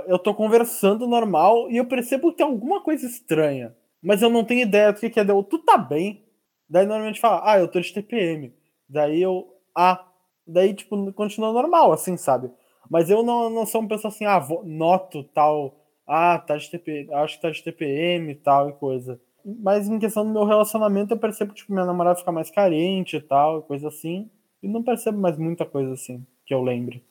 [0.07, 3.75] eu tô conversando normal e eu percebo que tem alguma coisa estranha.
[4.01, 5.23] Mas eu não tenho ideia do que, que é.
[5.23, 6.23] Deu, tu tá bem?
[6.69, 8.53] Daí normalmente fala, ah, eu tô de TPM.
[8.89, 10.03] Daí eu, ah.
[10.45, 12.49] Daí, tipo, continua normal, assim, sabe?
[12.89, 15.75] Mas eu não, não sou uma pessoa assim, ah, vou- noto tal.
[16.07, 19.19] Ah, tá de TPM, acho que tá de TPM e tal e coisa.
[19.45, 23.17] Mas em questão do meu relacionamento, eu percebo que tipo, minha namorada fica mais carente
[23.17, 24.29] e tal, coisa assim.
[24.63, 27.03] E não percebo mais muita coisa assim, que eu lembre.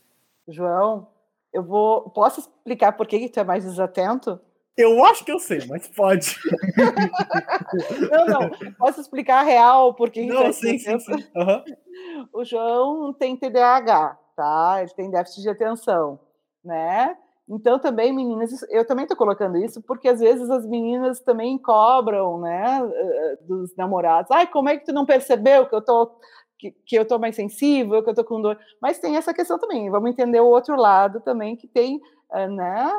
[0.49, 1.09] João,
[1.57, 2.11] eu vou.
[2.11, 4.39] Posso explicar por que, que tu é mais desatento?
[4.77, 6.37] Eu acho que eu sei, mas pode.
[8.11, 8.51] Não, não.
[8.79, 11.25] Posso explicar a real por que tu é Não, sim, sim, sim.
[11.35, 11.65] Aham.
[12.33, 14.79] O João tem TDAH, tá?
[14.81, 16.21] Ele tem déficit de atenção,
[16.63, 17.17] né?
[17.49, 22.41] Então também, meninas, eu também estou colocando isso porque às vezes as meninas também cobram,
[22.41, 24.31] né, eh, dos namorados.
[24.31, 26.19] Ai, como é que tu não percebeu que eu tô
[26.59, 28.59] que, que eu tô mais sensível, que eu tô com dor?
[28.81, 29.91] Mas tem essa questão também.
[29.91, 32.01] Vamos entender o outro lado também que tem,
[32.33, 32.91] eh, né?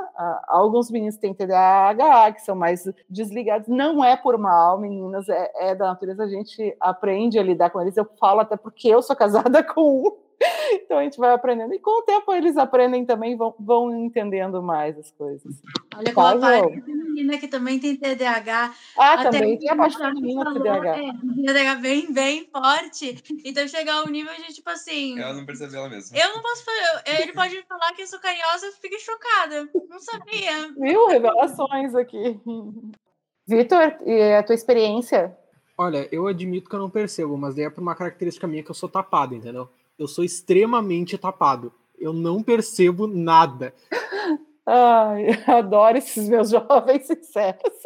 [0.48, 3.68] Alguns meninos têm TDAH, que são mais desligados.
[3.68, 6.24] Não é por mal, meninas, é, é da natureza.
[6.24, 7.98] A gente aprende a lidar com eles.
[7.98, 10.27] Eu falo até porque eu sou casada com um.
[10.88, 11.74] Então a gente vai aprendendo.
[11.74, 15.62] E com o tempo eles aprendem também, vão, vão entendendo mais as coisas.
[15.96, 16.82] Olha como a parte João?
[16.84, 18.74] feminina que também tem TDAH.
[18.98, 20.98] Ah, Até também tem a feminina do falou, TDAH.
[20.98, 21.12] É,
[21.46, 23.24] TDAH bem, bem forte.
[23.44, 25.20] Então chegar ao nível de, tipo assim...
[25.20, 26.18] Ela não percebeu ela mesma.
[26.18, 27.22] Eu não posso fazer...
[27.22, 29.70] Ele pode me falar que eu sou carinhosa, eu fico chocada.
[29.90, 30.74] Não sabia.
[30.78, 31.08] Viu?
[31.08, 32.40] Revelações aqui.
[33.48, 35.36] Vitor, e a tua experiência?
[35.78, 38.72] Olha, eu admito que eu não percebo, mas daí é por uma característica minha que
[38.72, 39.70] eu sou tapado, entendeu?
[39.98, 41.74] Eu sou extremamente tapado.
[41.98, 43.74] Eu não percebo nada.
[44.66, 47.84] Ai, eu adoro esses meus jovens sinceros.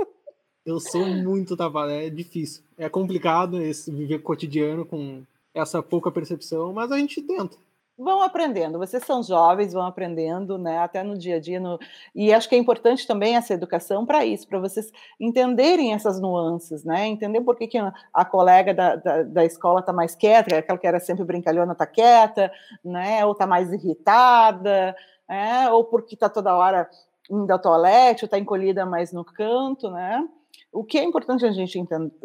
[0.66, 2.64] Eu sou muito tapado, é difícil.
[2.78, 7.57] É complicado esse viver cotidiano com essa pouca percepção, mas a gente tenta
[8.04, 8.80] vão aprendendo.
[8.80, 10.80] Vocês são jovens, vão aprendendo, né?
[10.80, 11.60] Até no dia a dia.
[11.60, 11.80] No...
[12.16, 16.84] E acho que é importante também essa educação para isso, para vocês entenderem essas nuances,
[16.84, 17.08] né?
[17.08, 17.78] Entender por que, que
[18.14, 21.86] a colega da, da, da escola está mais quieta, aquela que era sempre brincalhona está
[21.86, 22.52] quieta,
[22.84, 23.26] né?
[23.26, 24.95] Ou está mais irritada,
[25.30, 25.70] é?
[25.70, 26.89] ou porque está toda hora
[27.30, 30.28] indo ao toalete, ou está encolhida mais no canto, né?
[30.72, 31.78] O que é importante a gente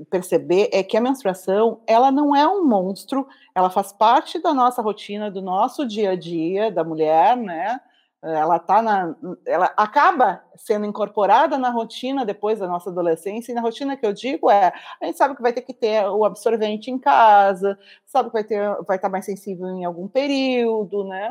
[0.08, 4.80] perceber é que a menstruação, ela não é um monstro, ela faz parte da nossa
[4.80, 7.80] rotina, do nosso dia a dia, da mulher, né?
[8.22, 13.60] Ela tá na, ela acaba sendo incorporada na rotina depois da nossa adolescência, e na
[13.60, 16.90] rotina que eu digo é, a gente sabe que vai ter que ter o absorvente
[16.90, 21.30] em casa, sabe que vai ter, vai estar tá mais sensível em algum período, né?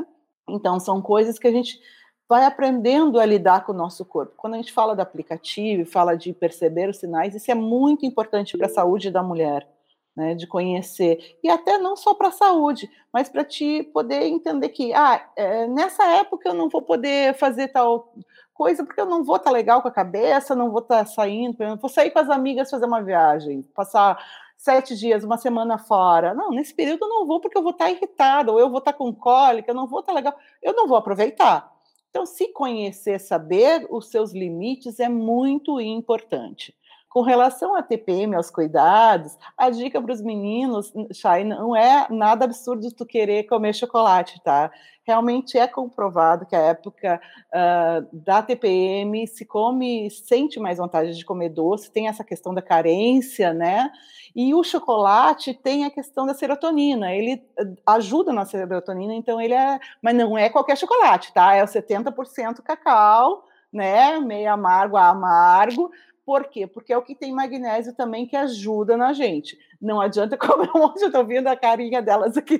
[0.49, 1.79] Então são coisas que a gente
[2.27, 4.33] vai aprendendo a lidar com o nosso corpo.
[4.35, 8.57] Quando a gente fala do aplicativo, fala de perceber os sinais, isso é muito importante
[8.57, 9.67] para a saúde da mulher,
[10.15, 14.69] né, de conhecer e até não só para a saúde, mas para te poder entender
[14.69, 18.13] que, ah, é, nessa época eu não vou poder fazer tal
[18.53, 21.05] coisa porque eu não vou estar tá legal com a cabeça, não vou estar tá
[21.05, 24.17] saindo, vou sair com as amigas fazer uma viagem, passar
[24.57, 26.33] sete dias, uma semana fora.
[26.33, 28.79] Não, nesse período eu não vou porque eu vou estar tá irritada, ou eu vou
[28.79, 31.74] estar com cólica, eu não vou estar legal, eu não vou aproveitar.
[32.15, 36.73] Então, se conhecer, saber os seus limites é muito importante.
[37.15, 42.43] Com relação à TPM, aos cuidados, a dica para os meninos, Chay, não é nada
[42.43, 44.69] absurdo tu querer comer chocolate, tá?
[45.01, 47.21] Realmente é comprovado que a época
[47.53, 52.61] uh, da TPM se come, sente mais vontade de comer doce, tem essa questão da
[52.61, 53.89] carência, né?
[54.35, 59.53] E o chocolate tem a questão da serotonina, ele ah, ajuda na serotonina, então ele
[59.53, 59.79] é.
[60.01, 61.55] Mas não é qualquer chocolate, tá?
[61.55, 64.19] É o 70% cacau, né?
[64.19, 65.89] Meio amargo a amargo.
[66.25, 66.65] Por quê?
[66.65, 69.57] Porque é o que tem magnésio também que ajuda na gente.
[69.79, 72.59] Não adianta comer um monte, eu tô vendo a carinha delas aqui.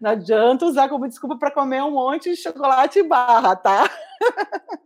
[0.00, 3.90] Não adianta usar como desculpa para comer um monte de chocolate e barra, tá?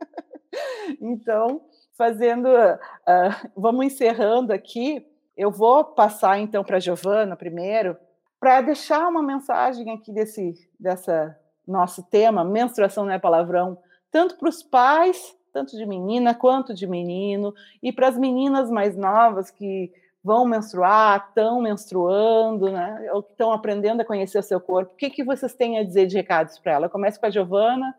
[1.01, 1.63] então,
[1.97, 2.49] fazendo.
[2.49, 5.07] Uh, vamos encerrando aqui.
[5.37, 7.97] Eu vou passar então para a Giovana primeiro,
[8.41, 13.79] para deixar uma mensagem aqui desse dessa nosso tema, menstruação não é palavrão,
[14.11, 18.97] tanto para os pais, tanto de menina quanto de menino, e para as meninas mais
[18.97, 19.93] novas que
[20.23, 24.93] vão menstruar, estão menstruando, né, ou que estão aprendendo a conhecer o seu corpo.
[24.93, 26.89] O que, que vocês têm a dizer de recados para ela?
[26.89, 27.95] Começo com a Giovana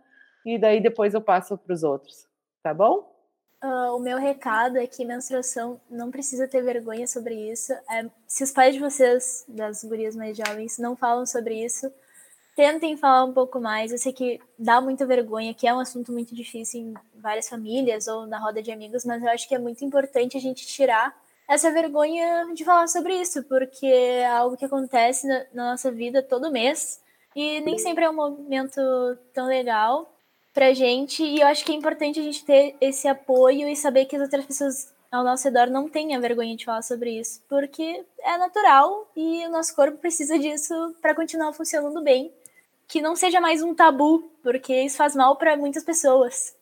[0.46, 2.28] e daí depois eu passo para os outros,
[2.62, 3.12] tá bom?
[3.64, 7.72] Uh, o meu recado é que menstruação não precisa ter vergonha sobre isso.
[7.74, 11.92] É, se os pais de vocês, das gurias mais jovens, não falam sobre isso,
[12.56, 13.92] tentem falar um pouco mais.
[13.92, 18.08] Eu sei que dá muita vergonha, que é um assunto muito difícil em várias famílias
[18.08, 21.16] ou na roda de amigos, mas eu acho que é muito importante a gente tirar
[21.48, 26.24] essa vergonha de falar sobre isso, porque é algo que acontece na, na nossa vida
[26.24, 27.02] todo mês
[27.36, 28.82] e nem sempre é um momento
[29.34, 30.14] tão legal
[30.54, 31.24] pra gente.
[31.24, 34.22] E eu acho que é importante a gente ter esse apoio e saber que as
[34.22, 39.12] outras pessoas ao nosso redor não tenham vergonha de falar sobre isso, porque é natural
[39.16, 42.32] e o nosso corpo precisa disso para continuar funcionando bem.
[42.92, 46.54] Que não seja mais um tabu, porque isso faz mal para muitas pessoas.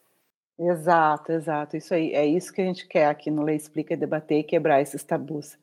[0.59, 1.75] Exato, exato.
[1.75, 4.80] Isso aí, é isso que a gente quer aqui no Lei Explica, debater e quebrar
[4.80, 5.57] esses tabus.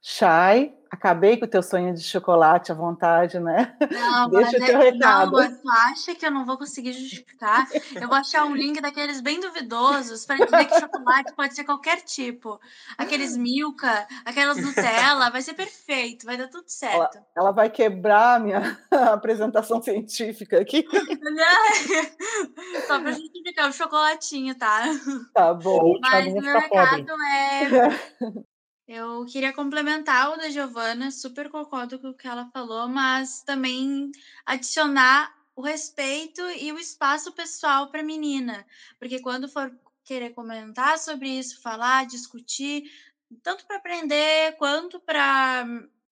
[0.00, 3.76] Chay, acabei com o teu sonho de chocolate à vontade, né?
[3.90, 5.32] Não, Deixa o teu é, recado.
[5.32, 7.66] Não, tu acha que eu não vou conseguir justificar?
[7.94, 12.00] Eu vou achar um link daqueles bem duvidosos para dizer que chocolate pode ser qualquer
[12.02, 12.58] tipo.
[12.96, 17.16] Aqueles Milka, aquelas Nutella, vai ser perfeito, vai dar tudo certo.
[17.16, 18.78] Ela, ela vai quebrar a minha
[19.12, 20.86] apresentação científica aqui.
[22.86, 24.84] Só para justificar o chocolatinho, tá?
[25.34, 25.98] Tá bom.
[26.00, 28.44] Mas meu recado é
[28.86, 34.10] eu queria complementar o da Giovana, super concordo com o que ela falou, mas também
[34.44, 38.66] adicionar o respeito e o espaço pessoal para a menina,
[38.98, 39.72] porque quando for
[40.04, 42.82] querer comentar sobre isso, falar, discutir,
[43.42, 45.64] tanto para aprender quanto para,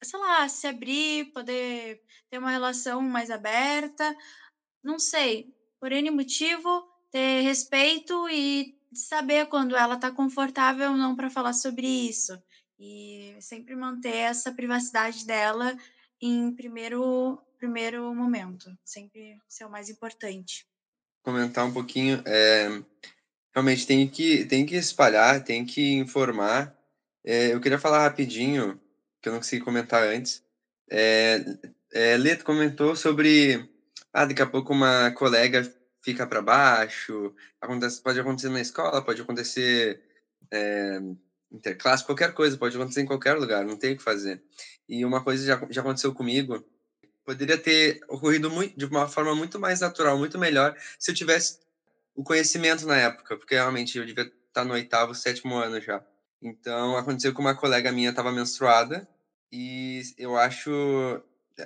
[0.03, 1.99] sei lá, se abrir, poder
[2.31, 4.15] ter uma relação mais aberta,
[4.83, 5.47] não sei,
[5.81, 11.53] por N motivo, ter respeito e saber quando ela está confortável ou não para falar
[11.55, 12.39] sobre isso
[12.79, 15.77] e sempre manter essa privacidade dela
[16.21, 20.67] em primeiro primeiro momento, sempre ser o mais importante.
[21.23, 22.83] Comentar um pouquinho, é,
[23.55, 26.77] realmente tem que tem que espalhar, tem que informar.
[27.25, 28.81] É, eu queria falar rapidinho,
[29.21, 30.43] que eu não consegui comentar antes.
[30.91, 31.45] É,
[31.93, 33.71] é, Leto comentou sobre,
[34.13, 35.63] ah, daqui a pouco uma colega
[36.03, 40.03] fica para baixo, acontece, pode acontecer na escola, pode acontecer
[40.51, 41.01] é,
[41.53, 44.41] interclasse, qualquer coisa, pode acontecer em qualquer lugar, não tem o que fazer.
[44.89, 46.65] E uma coisa já, já aconteceu comigo,
[47.25, 51.57] poderia ter ocorrido muito, de uma forma muito mais natural, muito melhor, se eu tivesse
[52.15, 56.03] o conhecimento na época, porque realmente eu devia estar no oitavo, sétimo ano já.
[56.43, 59.09] Então, aconteceu com uma colega minha estava menstruada
[59.53, 60.71] e eu acho,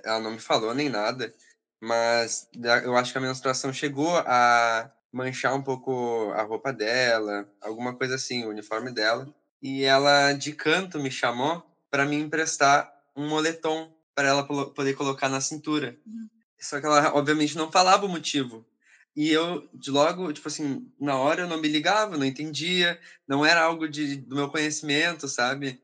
[0.05, 1.33] ela não me falou nem nada,
[1.81, 2.47] mas
[2.83, 8.17] eu acho que a menstruação chegou a manchar um pouco a roupa dela, alguma coisa
[8.17, 9.27] assim, o uniforme dela.
[9.63, 15.29] E ela de canto me chamou para me emprestar um moletom para ela poder colocar
[15.29, 15.99] na cintura.
[16.07, 16.29] Uhum.
[16.59, 18.67] Só que ela obviamente não falava o motivo.
[19.15, 23.47] E eu, de logo, tipo assim, na hora eu não me ligava, não entendia, não
[23.47, 25.81] era algo de, do meu conhecimento, sabe?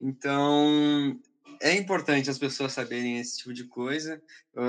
[0.00, 1.20] Então,
[1.60, 4.20] é importante as pessoas saberem esse tipo de coisa,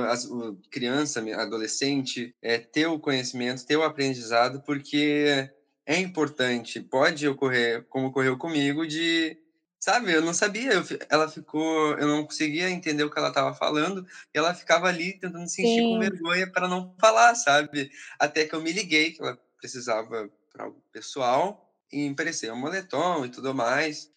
[0.09, 5.49] as, o, criança, adolescente, é, ter o conhecimento, ter o aprendizado, porque
[5.85, 9.37] é importante, pode ocorrer, como ocorreu comigo, de
[9.83, 13.53] Sabe, eu não sabia, eu, ela ficou, eu não conseguia entender o que ela estava
[13.53, 17.91] falando, e ela ficava ali tentando se encher com vergonha para não falar, sabe?
[18.17, 23.25] Até que eu me liguei que ela precisava para algo pessoal e emprestei um moletom
[23.25, 24.09] e tudo mais.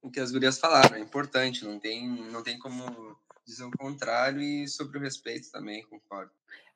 [0.00, 4.40] O que as gurias falaram é importante, não tem, não tem como dizer o contrário
[4.40, 6.30] e sobre o respeito também, concordo.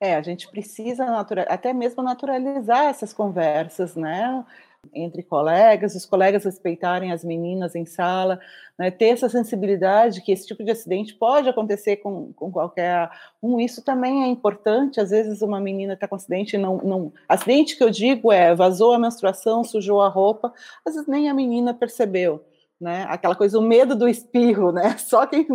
[0.05, 1.07] É, a gente precisa
[1.47, 4.45] até mesmo naturalizar essas conversas, né?
[4.93, 8.41] entre colegas, os colegas respeitarem as meninas em sala,
[8.77, 13.09] né, ter essa sensibilidade que esse tipo de acidente pode acontecer com, com qualquer
[13.41, 13.61] um.
[13.61, 14.99] Isso também é importante.
[14.99, 17.13] Às vezes uma menina está com acidente não, não.
[17.29, 20.53] Acidente que eu digo é vazou a menstruação, sujou a roupa,
[20.85, 22.45] às vezes nem a menina percebeu.
[22.81, 23.07] Né?
[23.09, 24.99] Aquela coisa, o medo do espirro, né?
[24.99, 25.47] Só quem,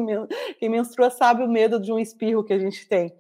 [0.58, 3.14] quem menstrua sabe o medo de um espirro que a gente tem.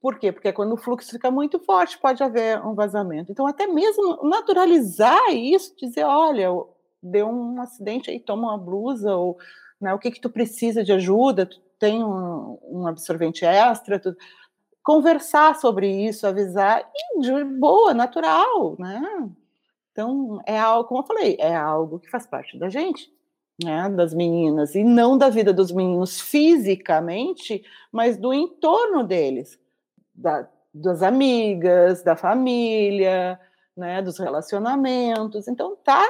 [0.00, 0.30] Por quê?
[0.30, 3.32] Porque quando o fluxo fica muito forte, pode haver um vazamento.
[3.32, 6.48] Então, até mesmo naturalizar isso, dizer, olha,
[7.02, 9.36] deu um acidente aí, toma uma blusa, ou
[9.80, 14.16] né, o que que tu precisa de ajuda, tu tem um, um absorvente extra, tu...
[14.84, 19.02] conversar sobre isso, avisar, e de boa, natural, né?
[19.90, 23.12] Então, é algo, como eu falei, é algo que faz parte da gente,
[23.62, 29.58] né, das meninas, e não da vida dos meninos fisicamente, mas do entorno deles
[30.18, 33.38] da, das amigas, da família,
[33.76, 35.48] né, dos relacionamentos.
[35.48, 36.04] Então tá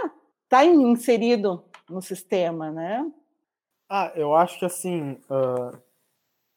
[0.48, 3.06] tá inserido no sistema, né?
[3.88, 5.78] Ah, eu acho que assim, uh,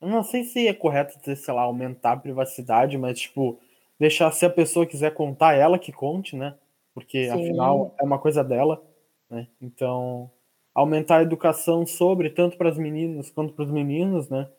[0.01, 3.59] eu não sei se é correto dizer, sei lá, aumentar a privacidade, mas tipo
[3.99, 6.55] deixar se a pessoa quiser contar ela que conte, né?
[6.93, 7.31] Porque Sim.
[7.31, 8.81] afinal é uma coisa dela,
[9.29, 9.47] né?
[9.61, 10.31] Então
[10.73, 14.49] aumentar a educação sobre tanto para as meninas quanto para os meninos, né?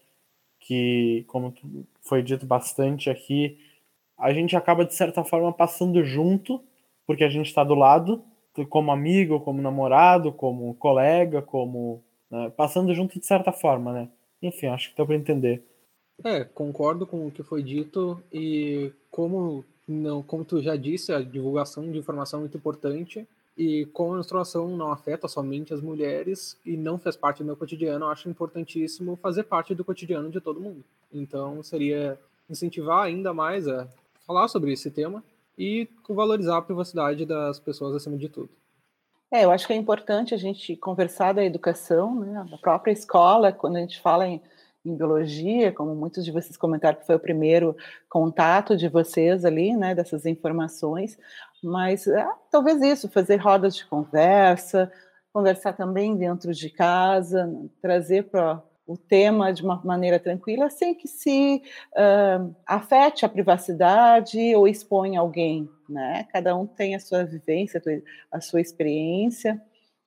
[0.66, 1.54] Que, como
[2.00, 3.58] foi dito bastante aqui,
[4.16, 6.62] a gente acaba, de certa forma, passando junto,
[7.06, 8.22] porque a gente está do lado,
[8.68, 12.02] como amigo, como namorado, como colega, como.
[12.30, 14.08] Né, passando junto de certa forma, né?
[14.40, 15.62] Enfim, acho que deu para entender.
[16.24, 21.20] É, concordo com o que foi dito e como não, como tu já disse, a
[21.20, 23.26] divulgação de informação é muito importante
[23.56, 27.56] e como a menstruação não afeta somente as mulheres e não faz parte do meu
[27.56, 30.82] cotidiano, eu acho importantíssimo fazer parte do cotidiano de todo mundo.
[31.12, 33.86] Então, seria incentivar ainda mais a
[34.26, 35.22] falar sobre esse tema
[35.58, 38.48] e valorizar a privacidade das pessoas acima de tudo.
[39.30, 43.52] É, eu acho que é importante a gente conversar da educação, né, da própria escola,
[43.52, 44.40] quando a gente fala em
[44.84, 47.76] em biologia, como muitos de vocês comentaram que foi o primeiro
[48.08, 51.16] contato de vocês ali, né, dessas informações,
[51.62, 54.90] mas é, talvez isso, fazer rodas de conversa,
[55.32, 57.50] conversar também dentro de casa,
[57.80, 64.54] trazer para o tema de uma maneira tranquila, sem que se uh, afete a privacidade
[64.54, 66.26] ou exponha alguém, né?
[66.32, 67.80] Cada um tem a sua vivência,
[68.30, 69.60] a sua experiência.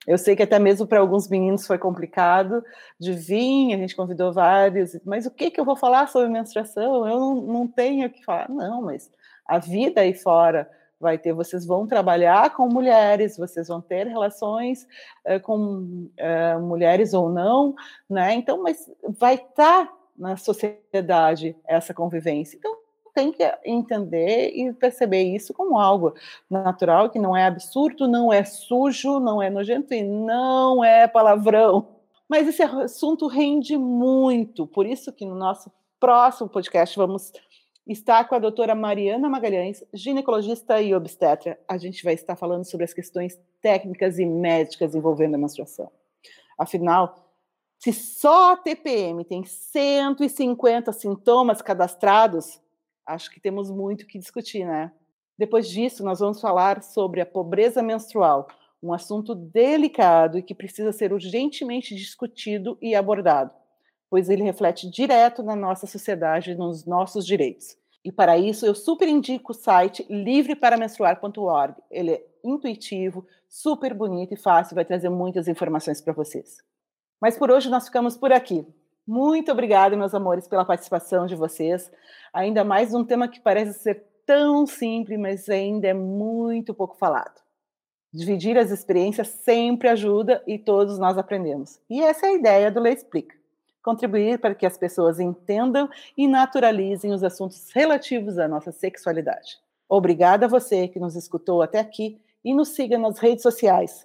[0.06, 2.62] Eu sei que até mesmo para alguns meninos foi complicado
[3.00, 7.08] de vir, a gente convidou vários, mas o que, que eu vou falar sobre menstruação?
[7.08, 8.48] Eu não, não tenho o que falar.
[8.48, 9.10] Não, mas
[9.44, 10.70] a vida aí fora
[11.00, 14.86] vai ter, vocês vão trabalhar com mulheres, vocês vão ter relações
[15.26, 17.74] uh, com uh, mulheres ou não,
[18.08, 18.34] né?
[18.34, 22.56] Então, mas vai estar tá na sociedade essa convivência.
[22.56, 22.76] Então,
[23.14, 26.14] tem que entender e perceber isso como algo
[26.50, 31.96] natural, que não é absurdo, não é sujo, não é nojento e não é palavrão.
[32.28, 37.32] Mas esse assunto rende muito, por isso que no nosso próximo podcast vamos
[37.86, 41.58] estar com a doutora Mariana Magalhães, ginecologista e obstetra.
[41.68, 45.90] A gente vai estar falando sobre as questões técnicas e médicas envolvendo a menstruação.
[46.58, 47.32] Afinal,
[47.78, 52.60] se só a TPM tem 150 sintomas cadastrados,
[53.06, 54.92] acho que temos muito que discutir, né?
[55.38, 58.48] Depois disso, nós vamos falar sobre a pobreza menstrual,
[58.82, 63.52] um assunto delicado e que precisa ser urgentemente discutido e abordado,
[64.10, 67.76] pois ele reflete direto na nossa sociedade e nos nossos direitos.
[68.04, 71.74] E para isso eu super indico o site livreparamenstruar.org.
[71.90, 76.58] Ele é intuitivo, super bonito e fácil, vai trazer muitas informações para vocês.
[77.20, 78.64] Mas por hoje nós ficamos por aqui.
[79.04, 81.90] Muito obrigada, meus amores, pela participação de vocês.
[82.32, 87.40] Ainda mais um tema que parece ser tão simples, mas ainda é muito pouco falado.
[88.12, 91.80] Dividir as experiências sempre ajuda e todos nós aprendemos.
[91.90, 93.34] E essa é a ideia do Lei Explica
[93.86, 99.58] contribuir para que as pessoas entendam e naturalizem os assuntos relativos à nossa sexualidade.
[99.88, 104.04] Obrigada a você que nos escutou até aqui e nos siga nas redes sociais,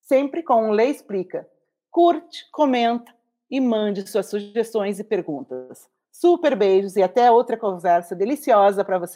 [0.00, 1.48] sempre com o Lei Explica.
[1.92, 3.14] Curte, comenta
[3.48, 5.88] e mande suas sugestões e perguntas.
[6.10, 9.08] Super beijos e até outra conversa deliciosa para você.